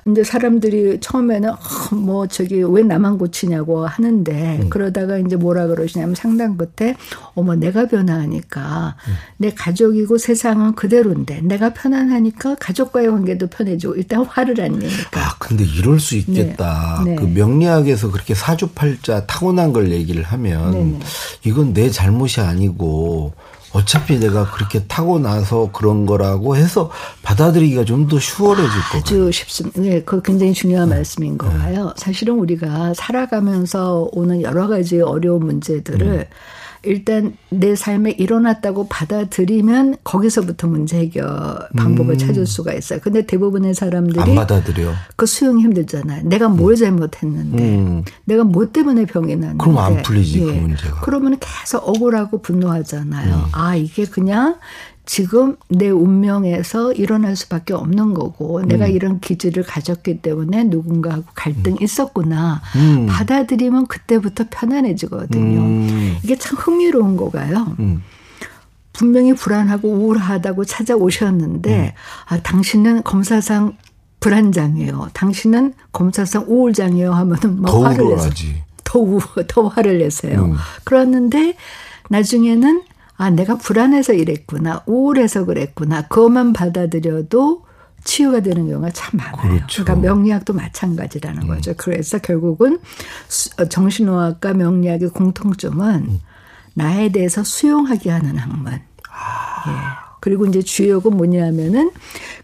음. 0.06 0.12
이제 0.12 0.24
사람들이 0.24 1.00
처음에는 1.00 1.50
어, 1.50 1.94
뭐 1.94 2.26
저기 2.26 2.62
왜 2.62 2.82
나만 2.82 3.18
고치냐고 3.18 3.86
하는데 3.86 4.60
음. 4.62 4.70
그러다가 4.70 5.18
이제 5.18 5.36
뭐라 5.36 5.66
그러시냐면 5.66 6.14
상당 6.14 6.56
끝에 6.56 6.96
어머 7.34 7.54
내가 7.54 7.86
변화하니까 7.86 8.96
음. 9.08 9.14
내 9.38 9.52
가족이고 9.52 10.18
세상은 10.18 10.74
그대로인데 10.74 11.40
내가 11.42 11.72
편안하니까 11.72 12.56
가족과의 12.56 13.10
관계도 13.10 13.48
편해지고 13.48 13.94
일단 13.94 14.24
화를 14.24 14.60
안 14.60 14.78
내니까. 14.78 15.20
아 15.20 15.36
근데 15.38 15.64
이럴 15.64 16.00
수 16.00 16.16
있겠다. 16.16 17.02
네. 17.04 17.12
네. 17.12 17.16
그 17.16 17.24
명리학에서 17.24 18.10
그렇게 18.10 18.34
사주팔자 18.34 19.26
타고난 19.26 19.72
걸 19.72 19.90
얘기를 19.90 20.22
하면 20.22 20.72
네네. 20.72 20.98
이건 21.44 21.72
내 21.72 21.90
잘못이 21.90 22.40
아니고 22.40 23.32
어차피 23.72 24.18
내가 24.18 24.50
그렇게 24.50 24.84
타고 24.84 25.18
나서 25.18 25.70
그런 25.72 26.06
거라고 26.06 26.56
해서 26.56 26.90
받아들이기가 27.22 27.84
좀더 27.84 28.18
수월해질 28.18 28.68
거예요. 28.68 29.02
아주 29.02 29.32
쉽습니다. 29.32 29.80
네, 29.80 30.02
그 30.02 30.20
굉장히 30.22 30.52
중요한 30.52 30.90
네. 30.90 30.96
말씀인 30.96 31.38
거예요. 31.38 31.86
네. 31.86 31.92
사실은 31.96 32.34
우리가 32.34 32.94
살아가면서 32.94 34.08
오는 34.12 34.42
여러 34.42 34.68
가지 34.68 35.00
어려운 35.00 35.46
문제들을 35.46 36.06
음. 36.06 36.24
일단 36.84 37.36
내 37.48 37.76
삶에 37.76 38.12
일어났다고 38.12 38.88
받아들이면 38.88 39.96
거기서부터 40.04 40.66
문제 40.66 40.98
해결 40.98 41.26
방법을 41.76 42.14
음. 42.14 42.18
찾을 42.18 42.46
수가 42.46 42.72
있어요. 42.72 42.98
근데 43.00 43.24
대부분의 43.24 43.74
사람들이 43.74 44.20
안 44.20 44.34
받아들여. 44.34 44.92
그 45.16 45.26
수용이 45.26 45.62
힘들잖아요. 45.62 46.24
내가 46.24 46.48
뭘 46.48 46.72
음. 46.72 46.76
잘못했는데, 46.76 47.62
음. 47.62 48.04
내가 48.24 48.44
뭐 48.44 48.70
때문에 48.70 49.06
병이 49.06 49.36
났는데. 49.36 49.62
그럼 49.62 49.78
안 49.78 50.02
풀리지 50.02 50.40
그 50.40 50.48
예. 50.48 50.54
그 50.54 50.60
문제가. 50.60 51.00
그러면 51.02 51.38
계속 51.38 51.88
억울하고 51.88 52.42
분노하잖아요. 52.42 53.34
음. 53.34 53.42
아 53.52 53.76
이게 53.76 54.04
그냥 54.04 54.56
지금 55.04 55.56
내 55.68 55.90
운명에서 55.90 56.92
일어날 56.92 57.34
수밖에 57.34 57.74
없는 57.74 58.14
거고 58.14 58.58
음. 58.58 58.68
내가 58.68 58.86
이런 58.86 59.18
기질을 59.18 59.64
가졌기 59.64 60.22
때문에 60.22 60.64
누군가하고 60.64 61.24
갈등이 61.34 61.78
음. 61.80 61.82
있었구나 61.82 62.62
음. 62.76 63.06
받아들이면 63.06 63.88
그때부터 63.88 64.44
편안해지거든요. 64.50 65.60
음. 65.60 66.16
이게 66.22 66.36
참 66.36 66.56
흥미로운 66.56 67.16
거가요. 67.16 67.76
음. 67.80 68.02
분명히 68.92 69.32
불안하고 69.32 69.88
우울하다고 69.88 70.64
찾아오셨는데 70.66 71.80
음. 71.80 71.90
아 72.26 72.40
당신은 72.40 73.02
검사상 73.02 73.76
불안장이에요. 74.20 75.08
당신은 75.14 75.74
검사상 75.90 76.44
우울장이에요 76.46 77.12
하면은 77.12 77.60
막 77.60 77.74
화를 77.74 78.08
내서 78.08 78.30
더, 78.84 79.00
우, 79.00 79.18
더 79.48 79.66
화를 79.66 79.98
내세요. 79.98 80.54
그랬는데 80.84 81.56
나중에는 82.08 82.82
아, 83.22 83.30
내가 83.30 83.56
불안해서 83.56 84.14
이랬구나. 84.14 84.82
우울해서 84.86 85.44
그랬구나. 85.44 86.08
그것만 86.08 86.52
받아들여도 86.52 87.64
치유가 88.02 88.40
되는 88.40 88.68
경우가 88.68 88.90
참 88.90 89.16
많아요. 89.16 89.36
그렇죠. 89.36 89.84
그러니까 89.84 90.08
명리학도 90.08 90.52
마찬가지라는 90.54 91.42
음. 91.42 91.46
거죠. 91.46 91.72
그래서 91.76 92.18
결국은 92.18 92.80
어, 93.58 93.64
정신의학과 93.66 94.54
명리학의 94.54 95.10
공통점은 95.10 95.94
음. 96.08 96.18
나에 96.74 97.12
대해서 97.12 97.44
수용하게 97.44 98.10
하는 98.10 98.38
학문. 98.38 98.72
아. 98.72 99.68
예. 99.68 99.72
그리고 100.18 100.44
이제 100.46 100.60
주역은 100.60 101.16
뭐냐면은 101.16 101.92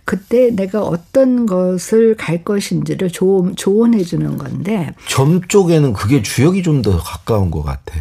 그때 0.05 0.51
내가 0.51 0.83
어떤 0.83 1.47
것을 1.47 2.17
갈 2.17 2.45
것인지를 2.45 3.11
조, 3.11 3.51
조언해 3.57 4.05
주는 4.05 4.39
건데 4.39 4.95
점 5.09 5.41
쪽에는 5.43 5.93
그게 5.93 6.23
주역이 6.23 6.63
좀 6.63 6.83
더 6.83 6.99
가까운 6.99 7.51
것 7.51 7.63
같아. 7.65 7.95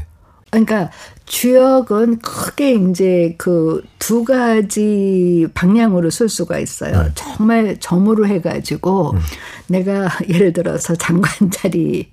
그러니까 0.51 0.91
주역은 1.27 2.19
크게 2.19 2.73
이제 2.73 3.35
그 3.37 3.83
두 4.07 4.23
가지 4.23 5.47
방향으로 5.53 6.09
쓸 6.09 6.29
수가 6.29 6.59
있어요. 6.59 7.03
네. 7.03 7.11
정말 7.13 7.77
점으로 7.77 8.25
해가지고 8.25 9.11
음. 9.11 9.19
내가 9.67 10.07
예를 10.29 10.53
들어서 10.53 10.95
장관 10.95 11.51
자리 11.51 12.09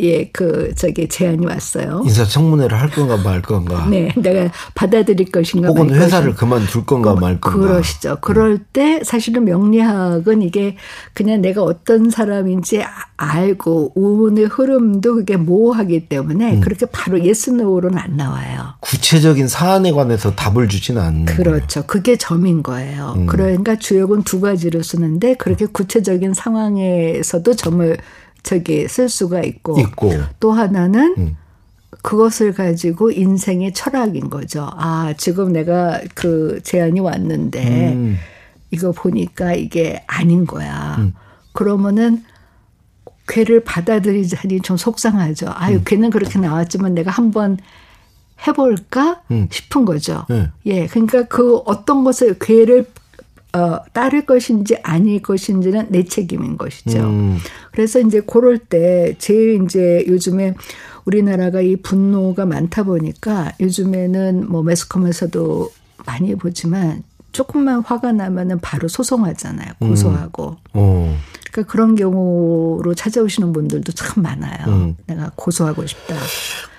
예, 0.00 0.28
그, 0.30 0.72
저기, 0.76 1.08
제안이 1.08 1.44
왔어요. 1.44 2.02
인사청문회를 2.04 2.78
할 2.78 2.88
건가 2.90 3.16
말 3.16 3.42
건가. 3.42 3.86
네, 3.90 4.12
내가 4.16 4.50
받아들일 4.74 5.32
것인가 5.32 5.68
혹은 5.68 5.90
회사를 5.90 6.34
그만둘 6.34 6.86
건가 6.86 7.14
말 7.14 7.40
건가. 7.40 7.58
그러시죠. 7.58 8.18
그럴 8.20 8.58
때 8.58 9.00
사실은 9.02 9.44
명리학은 9.44 10.42
이게 10.42 10.76
그냥 11.14 11.40
내가 11.40 11.62
어떤 11.62 12.10
사람인지 12.10 12.84
알고 13.16 13.92
운의 13.96 14.44
흐름도 14.44 15.16
그게 15.16 15.36
모호하기 15.36 16.08
때문에 16.08 16.54
음. 16.54 16.60
그렇게 16.60 16.86
바로 16.86 17.20
yes 17.24 17.50
no로는 17.50 17.98
안 17.98 18.16
나와요. 18.16 18.74
구체적인 18.80 19.48
사안에 19.48 19.90
관해서 19.90 20.34
답을 20.34 20.68
주지는 20.68 21.02
않는 21.02 21.24
그렇죠. 21.24 21.82
그게 21.86 22.16
점인 22.16 22.62
거예요. 22.62 23.14
음. 23.16 23.26
그러니까 23.26 23.76
주역은 23.76 24.22
두 24.22 24.40
가지로 24.40 24.82
쓰는데 24.82 25.34
그렇게 25.34 25.66
구체적인 25.66 26.34
상황에서도 26.34 27.54
점을 27.56 27.96
저기 28.48 28.88
쓸 28.88 29.10
수가 29.10 29.42
있고, 29.42 29.78
있고. 29.78 30.10
또 30.40 30.52
하나는 30.52 31.14
음. 31.18 31.36
그것을 32.00 32.54
가지고 32.54 33.10
인생의 33.10 33.74
철학인 33.74 34.30
거죠. 34.30 34.70
아, 34.74 35.12
지금 35.18 35.52
내가 35.52 36.00
그 36.14 36.58
제안이 36.62 36.98
왔는데 37.00 37.92
음. 37.92 38.16
이거 38.70 38.92
보니까 38.92 39.52
이게 39.52 40.02
아닌 40.06 40.46
거야. 40.46 40.96
음. 40.98 41.12
그러면은 41.52 42.24
괴를 43.26 43.64
받아들이자니 43.64 44.62
좀 44.62 44.78
속상하죠. 44.78 45.52
아유, 45.54 45.76
음. 45.76 45.82
걔는 45.84 46.08
그렇게 46.08 46.38
나왔지만 46.38 46.94
내가 46.94 47.10
한번 47.10 47.58
해볼까 48.46 49.20
음. 49.30 49.48
싶은 49.50 49.84
거죠. 49.84 50.24
네. 50.30 50.48
예, 50.64 50.86
그러니까 50.86 51.24
그 51.24 51.58
어떤 51.66 52.02
것을 52.02 52.38
괴를 52.38 52.86
어, 53.54 53.78
따를 53.92 54.26
것인지 54.26 54.76
아닐 54.82 55.22
것인지는 55.22 55.86
내 55.90 56.04
책임인 56.04 56.58
것이죠. 56.58 56.98
음. 57.00 57.38
그래서 57.72 57.98
이제 58.00 58.20
그럴 58.20 58.58
때 58.58 59.14
제일 59.18 59.62
이제 59.64 60.04
요즘에 60.06 60.54
우리나라가 61.06 61.60
이 61.62 61.76
분노가 61.76 62.44
많다 62.44 62.82
보니까 62.82 63.52
요즘에는 63.60 64.50
뭐 64.50 64.62
매스컴에서도 64.62 65.72
많이 66.04 66.34
보지만 66.34 67.02
조금만 67.32 67.80
화가 67.80 68.12
나면은 68.12 68.58
바로 68.60 68.88
소송하잖아요. 68.88 69.72
고소하고. 69.78 70.50
음. 70.50 70.56
어. 70.74 71.16
그러니까 71.50 71.72
그런 71.72 71.94
경우로 71.94 72.94
찾아오시는 72.94 73.52
분들도 73.52 73.92
참 73.92 74.22
많아요. 74.22 74.66
음. 74.66 74.96
내가 75.06 75.30
고소하고 75.34 75.86
싶다. 75.86 76.14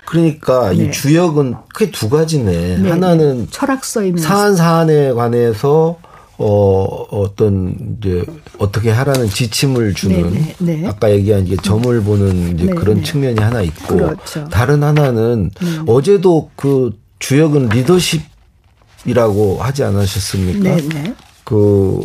그러니까 0.05 0.69
네. 0.69 0.85
이 0.85 0.91
주역은 0.91 1.55
크게 1.73 1.91
두 1.91 2.09
가지네. 2.09 2.77
네. 2.79 2.89
하나는 2.89 3.47
철학서입니다. 3.49 4.27
사안 4.27 4.55
사안에 4.55 5.13
관해서 5.13 5.99
어, 6.41 7.05
어떤, 7.11 7.97
이제, 7.99 8.23
어떻게 8.57 8.89
하라는 8.89 9.29
지침을 9.29 9.93
주는, 9.93 10.21
네네, 10.23 10.55
네, 10.59 10.75
네. 10.77 10.87
아까 10.87 11.11
얘기한 11.11 11.45
이게 11.45 11.57
점을 11.57 12.01
보는 12.01 12.53
이제 12.55 12.65
네네. 12.65 12.79
그런 12.79 12.97
네. 12.97 13.03
측면이 13.03 13.39
하나 13.41 13.61
있고, 13.61 13.97
그렇죠. 13.97 14.47
다른 14.49 14.81
하나는 14.81 15.51
음. 15.61 15.83
어제도 15.85 16.49
그 16.55 16.97
주역은 17.19 17.67
리더십이라고 17.69 19.57
하지 19.59 19.83
않으셨습니까? 19.83 20.75
네네. 20.75 21.13
그 21.43 22.01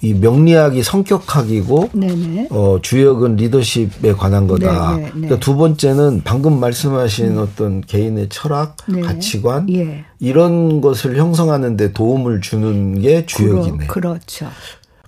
이 0.00 0.14
명리학이 0.14 0.84
성격학이고 0.84 1.90
네네. 1.92 2.48
어 2.50 2.78
주역은 2.80 3.34
리더십에 3.34 4.12
관한 4.12 4.46
거다. 4.46 4.94
네네. 4.94 5.10
그러니까 5.10 5.40
두 5.40 5.56
번째는 5.56 6.22
방금 6.22 6.60
말씀하신 6.60 7.36
음. 7.36 7.38
어떤 7.38 7.80
개인의 7.80 8.28
철학, 8.28 8.76
네. 8.86 9.00
가치관 9.00 9.68
예. 9.74 10.04
이런 10.20 10.80
것을 10.80 11.16
형성하는 11.16 11.76
데 11.76 11.92
도움을 11.92 12.40
주는 12.40 13.00
게 13.00 13.26
주역이네. 13.26 13.88
그러, 13.88 14.10
그렇죠. 14.10 14.48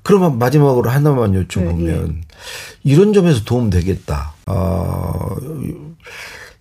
그러면 0.02 0.40
마지막으로 0.40 0.90
하나만 0.90 1.34
여쭤보면 1.34 1.76
네, 1.78 1.92
예. 1.92 2.06
이런 2.82 3.12
점에서 3.12 3.44
도움 3.44 3.70
되겠다. 3.70 4.32
어 4.46 5.36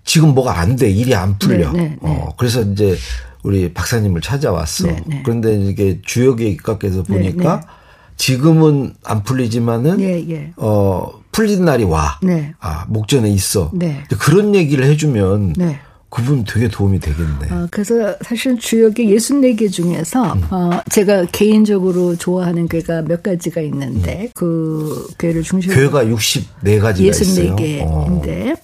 지금 0.03 0.35
뭐가 0.35 0.59
안 0.59 0.75
돼. 0.75 0.91
일이 0.91 1.15
안 1.15 1.39
풀려. 1.39 1.71
네, 1.71 1.81
네, 1.81 1.89
네. 1.89 1.97
어 2.03 2.35
그래서 2.37 2.61
이제 2.61 2.95
우리 3.41 3.73
박사님을 3.73 4.21
찾아왔어. 4.21 4.87
그런데 5.23 5.59
이게 5.59 5.99
주역에 6.05 6.47
입각해서 6.47 7.01
보니까 7.01 7.78
지금은 8.19 8.93
안 9.05 9.23
풀리지만은 9.23 10.01
예, 10.01 10.29
예. 10.29 10.51
어 10.57 11.09
풀리는 11.31 11.63
날이 11.63 11.85
와. 11.85 12.19
네. 12.21 12.53
아 12.59 12.85
목전에 12.89 13.29
있어. 13.29 13.71
네. 13.73 14.03
그런 14.19 14.53
얘기를 14.53 14.85
해주면 14.85 15.53
네. 15.53 15.79
그분 16.09 16.43
되게 16.43 16.67
도움이 16.67 16.99
되겠네. 16.99 17.51
어, 17.51 17.67
그래서 17.71 18.15
사실 18.21 18.59
주역의 18.59 19.05
64개 19.15 19.71
중에서 19.71 20.33
음. 20.33 20.43
어, 20.51 20.81
제가 20.89 21.25
개인적으로 21.31 22.15
좋아하는 22.17 22.67
괴가 22.67 23.03
몇 23.03 23.23
가지가 23.23 23.61
있는데 23.61 24.23
음. 24.23 24.29
그 24.33 25.07
괴를 25.17 25.41
중심으로 25.41 25.79
괴가 25.79 26.05
64가지가 26.05 27.09
64개인데 27.11 28.59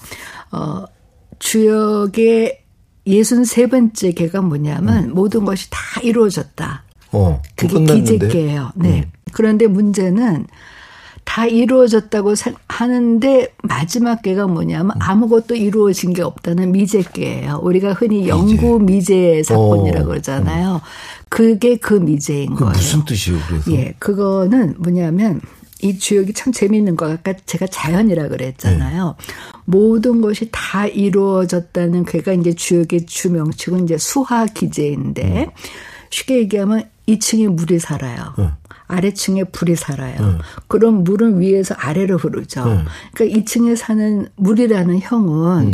어. 0.52 0.58
어, 0.58 0.86
주역의 1.39 2.60
63번째 3.08 4.15
개가 4.15 4.41
뭐냐면 4.41 5.06
음. 5.06 5.13
모든 5.13 5.46
것이 5.46 5.70
다 5.70 6.02
이루어졌다. 6.02 6.84
어, 7.13 7.41
그게 7.56 7.86
기재계예요. 7.86 8.72
네. 8.76 9.04
음. 9.06 9.14
그런데 9.36 9.67
문제는 9.67 10.48
다 11.26 11.45
이루어졌다고 11.45 12.36
하는데 12.69 13.54
마지막 13.63 14.21
개가 14.21 14.48
뭐냐면 14.48 14.95
음. 14.95 15.02
아무것도 15.02 15.56
이루어진 15.56 16.13
게 16.13 16.21
없다는 16.21 16.71
미제계예요. 16.71 17.60
우리가 17.62 17.93
흔히 17.93 18.30
영구 18.30 18.80
미제 18.80 19.43
사건이라고 19.43 20.06
어. 20.06 20.08
그러잖아요. 20.08 20.82
그게 21.28 21.76
그 21.76 21.95
미제인 21.95 22.56
거예요. 22.56 22.71
무슨 22.71 23.04
뜻이에요? 23.04 23.39
그래서 23.50 23.71
예, 23.74 23.93
그거는 24.00 24.76
뭐냐면 24.78 25.41
이 25.82 26.00
주역이 26.00 26.32
참 26.34 26.54
재미있는 26.54 26.95
거 26.95 27.12
아까 27.12 27.34
제가 27.45 27.67
자연이라 27.67 28.30
그랬잖아요. 28.30 29.15
네. 29.19 29.34
모든 29.65 30.21
것이 30.21 30.48
다 30.52 30.88
이루어졌다는 30.88 32.06
그가 32.06 32.32
이제 32.32 32.54
주역의 32.54 33.08
주명칭은 33.08 33.84
이제 33.84 33.98
수화 33.98 34.45
기제인데 34.45 35.50
음. 35.50 35.52
쉽게 36.15 36.38
얘기하면 36.38 36.84
2층에 37.08 37.47
물이 37.49 37.80
살아요. 37.80 38.34
음. 38.39 38.51
아래층에 38.88 39.45
불이 39.45 39.75
살아요. 39.75 40.15
음. 40.19 40.39
그럼 40.67 41.04
물은 41.04 41.41
위에서 41.41 41.75
아래로 41.78 42.17
흐르죠. 42.17 42.63
음. 42.63 42.86
그러니까 43.13 43.39
2층에 43.39 43.75
사는 43.75 44.28
물이라는 44.36 44.99
형은 45.01 45.73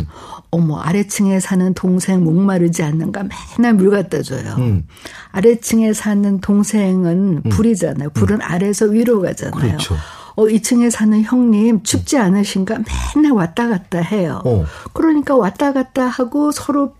어머 0.50 0.80
아래층에 0.80 1.38
사는 1.40 1.72
동생 1.74 2.24
목마르지 2.24 2.82
않는가 2.82 3.24
맨날 3.58 3.74
물 3.74 3.90
갖다 3.90 4.22
줘요. 4.22 4.54
음. 4.58 4.86
아래층에 5.30 5.92
사는 5.92 6.40
동생은 6.40 7.42
음. 7.44 7.50
불이잖아요. 7.50 8.10
불은 8.10 8.42
아래에서 8.42 8.86
위로 8.86 9.20
가잖아요. 9.20 9.60
그렇죠. 9.60 9.96
어, 10.34 10.44
2층에 10.44 10.90
사는 10.90 11.22
형님 11.22 11.82
춥지 11.82 12.18
않으신가 12.18 12.78
맨날 13.14 13.32
왔다 13.32 13.68
갔다 13.68 14.00
해요. 14.00 14.40
어. 14.44 14.64
그러니까 14.92 15.36
왔다 15.36 15.72
갔다 15.72 16.06
하고 16.06 16.50
서로 16.50 16.94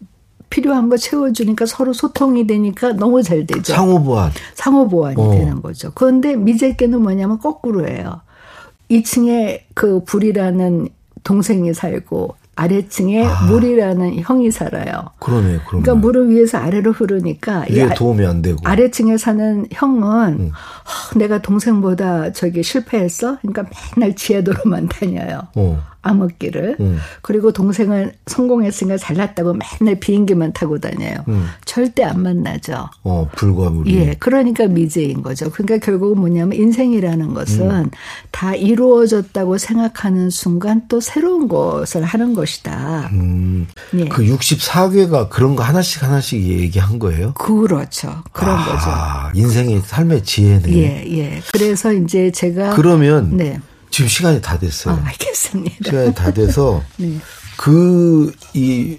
필요한 0.52 0.90
거 0.90 0.98
채워주니까 0.98 1.64
서로 1.64 1.94
소통이 1.94 2.46
되니까 2.46 2.92
너무 2.92 3.22
잘 3.22 3.46
되죠. 3.46 3.72
상호 3.72 4.02
보완. 4.02 4.30
상호 4.54 4.86
보완이 4.86 5.16
어. 5.18 5.30
되는 5.30 5.62
거죠. 5.62 5.90
그런데 5.94 6.36
미제께는 6.36 7.00
뭐냐면 7.00 7.38
거꾸로예요. 7.38 8.20
2층에 8.90 9.62
그 9.72 10.04
불이라는 10.04 10.90
동생이 11.24 11.72
살고 11.72 12.36
아래층에 12.54 13.24
아. 13.24 13.46
물이라는 13.46 14.20
형이 14.20 14.50
살아요. 14.50 15.08
그러네, 15.20 15.46
그러네. 15.46 15.62
그러니까 15.68 15.94
물은 15.94 16.28
위에서 16.28 16.58
아래로 16.58 16.92
흐르니까 16.92 17.64
위에 17.70 17.84
아, 17.84 17.94
도움이 17.94 18.26
안 18.26 18.42
되고 18.42 18.58
아래층에 18.62 19.16
사는 19.16 19.66
형은 19.72 20.28
음. 20.34 20.50
어, 20.50 21.18
내가 21.18 21.40
동생보다 21.40 22.32
저기 22.32 22.62
실패했어. 22.62 23.38
그러니까 23.40 23.64
맨날 23.96 24.14
지하도로만 24.14 24.88
다녀요. 24.92 25.40
어. 25.54 25.82
암흑기를. 26.02 26.76
음. 26.80 26.98
그리고 27.22 27.52
동생은 27.52 28.12
성공했으니까 28.26 28.98
잘났다고 28.98 29.54
맨날 29.80 29.98
비행기만 30.00 30.52
타고 30.52 30.78
다녀요. 30.78 31.16
음. 31.28 31.46
절대 31.64 32.02
안 32.02 32.22
만나죠. 32.22 32.88
어, 33.04 33.28
불과 33.34 33.70
물이. 33.70 33.94
예. 33.94 34.16
그러니까 34.18 34.66
미제인 34.66 35.22
거죠. 35.22 35.50
그러니까 35.50 35.78
결국은 35.78 36.18
뭐냐면 36.18 36.58
인생이라는 36.58 37.34
것은 37.34 37.70
음. 37.70 37.90
다 38.30 38.54
이루어졌다고 38.54 39.58
생각하는 39.58 40.30
순간 40.30 40.82
또 40.88 41.00
새로운 41.00 41.48
것을 41.48 42.02
하는 42.04 42.34
것이다. 42.34 43.10
음. 43.12 43.66
예. 43.94 44.04
그 44.06 44.24
64괴가 44.24 45.28
그런 45.30 45.56
거 45.56 45.62
하나씩 45.62 46.02
하나씩 46.02 46.42
얘기한 46.42 46.98
거예요? 46.98 47.32
그렇죠. 47.34 48.22
그런 48.32 48.58
아, 48.58 48.64
거죠. 48.64 49.38
인생의 49.40 49.82
삶의 49.84 50.24
지혜네. 50.24 50.72
예, 50.72 51.18
예. 51.18 51.42
그래서 51.52 51.92
이제 51.92 52.30
제가. 52.30 52.74
그러면. 52.74 53.36
네. 53.36 53.60
지금 53.92 54.09
시간이 54.09 54.40
다 54.40 54.59
됐어요. 54.59 54.94
아, 54.94 55.07
알겠습니다. 55.07 55.76
시간이 55.85 56.14
다 56.14 56.33
돼서 56.33 56.83
네. 56.96 57.18
그이 57.59 58.98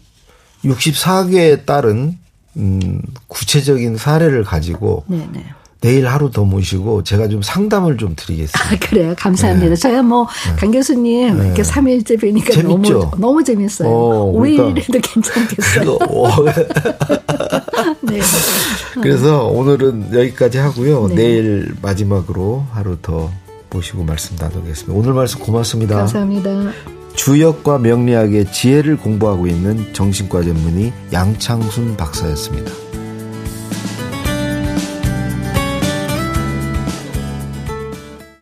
64개에 0.64 1.66
따른 1.66 2.18
음, 2.56 3.02
구체적인 3.28 3.98
사례를 3.98 4.44
가지고 4.44 5.04
네네. 5.08 5.28
네. 5.34 5.46
내일 5.82 6.08
하루 6.08 6.32
더 6.32 6.46
모시고 6.46 7.04
제가 7.04 7.28
좀 7.28 7.42
상담을 7.42 7.98
좀 7.98 8.14
드리겠습니다. 8.16 8.58
아, 8.58 8.78
그래요. 8.80 9.14
감사합니다. 9.18 9.70
네. 9.70 9.76
저야 9.76 10.02
뭐, 10.02 10.26
네. 10.48 10.56
강 10.56 10.72
교수님, 10.72 11.38
네. 11.38 11.46
이렇게 11.48 11.62
3일째 11.62 12.22
뵈니까 12.22 12.54
재밌죠? 12.54 12.94
너무, 13.00 13.12
너무 13.18 13.44
재밌어요. 13.44 13.90
어, 13.90 14.32
5일이라도 14.32 14.86
그러니까. 14.86 15.12
괜찮겠어요. 15.14 15.98
어. 16.08 16.30
네. 18.04 18.22
그래서 19.02 19.48
오늘은 19.48 20.14
여기까지 20.14 20.60
하고요. 20.60 21.08
네. 21.10 21.16
내일 21.16 21.76
마지막으로 21.82 22.66
하루 22.72 22.98
더 23.02 23.30
모시고 23.74 24.04
말씀 24.04 24.36
나누겠습니다. 24.38 24.94
오늘 24.94 25.14
말씀 25.14 25.40
고맙습니다. 25.40 25.98
감사합니다. 25.98 26.72
주역과 27.16 27.80
명리학의 27.80 28.52
지혜를 28.52 28.98
공부하고 28.98 29.48
있는 29.48 29.94
정신과 29.94 30.44
전문의 30.44 30.94
양창순 31.12 31.98
박사였습니다. 31.98 32.83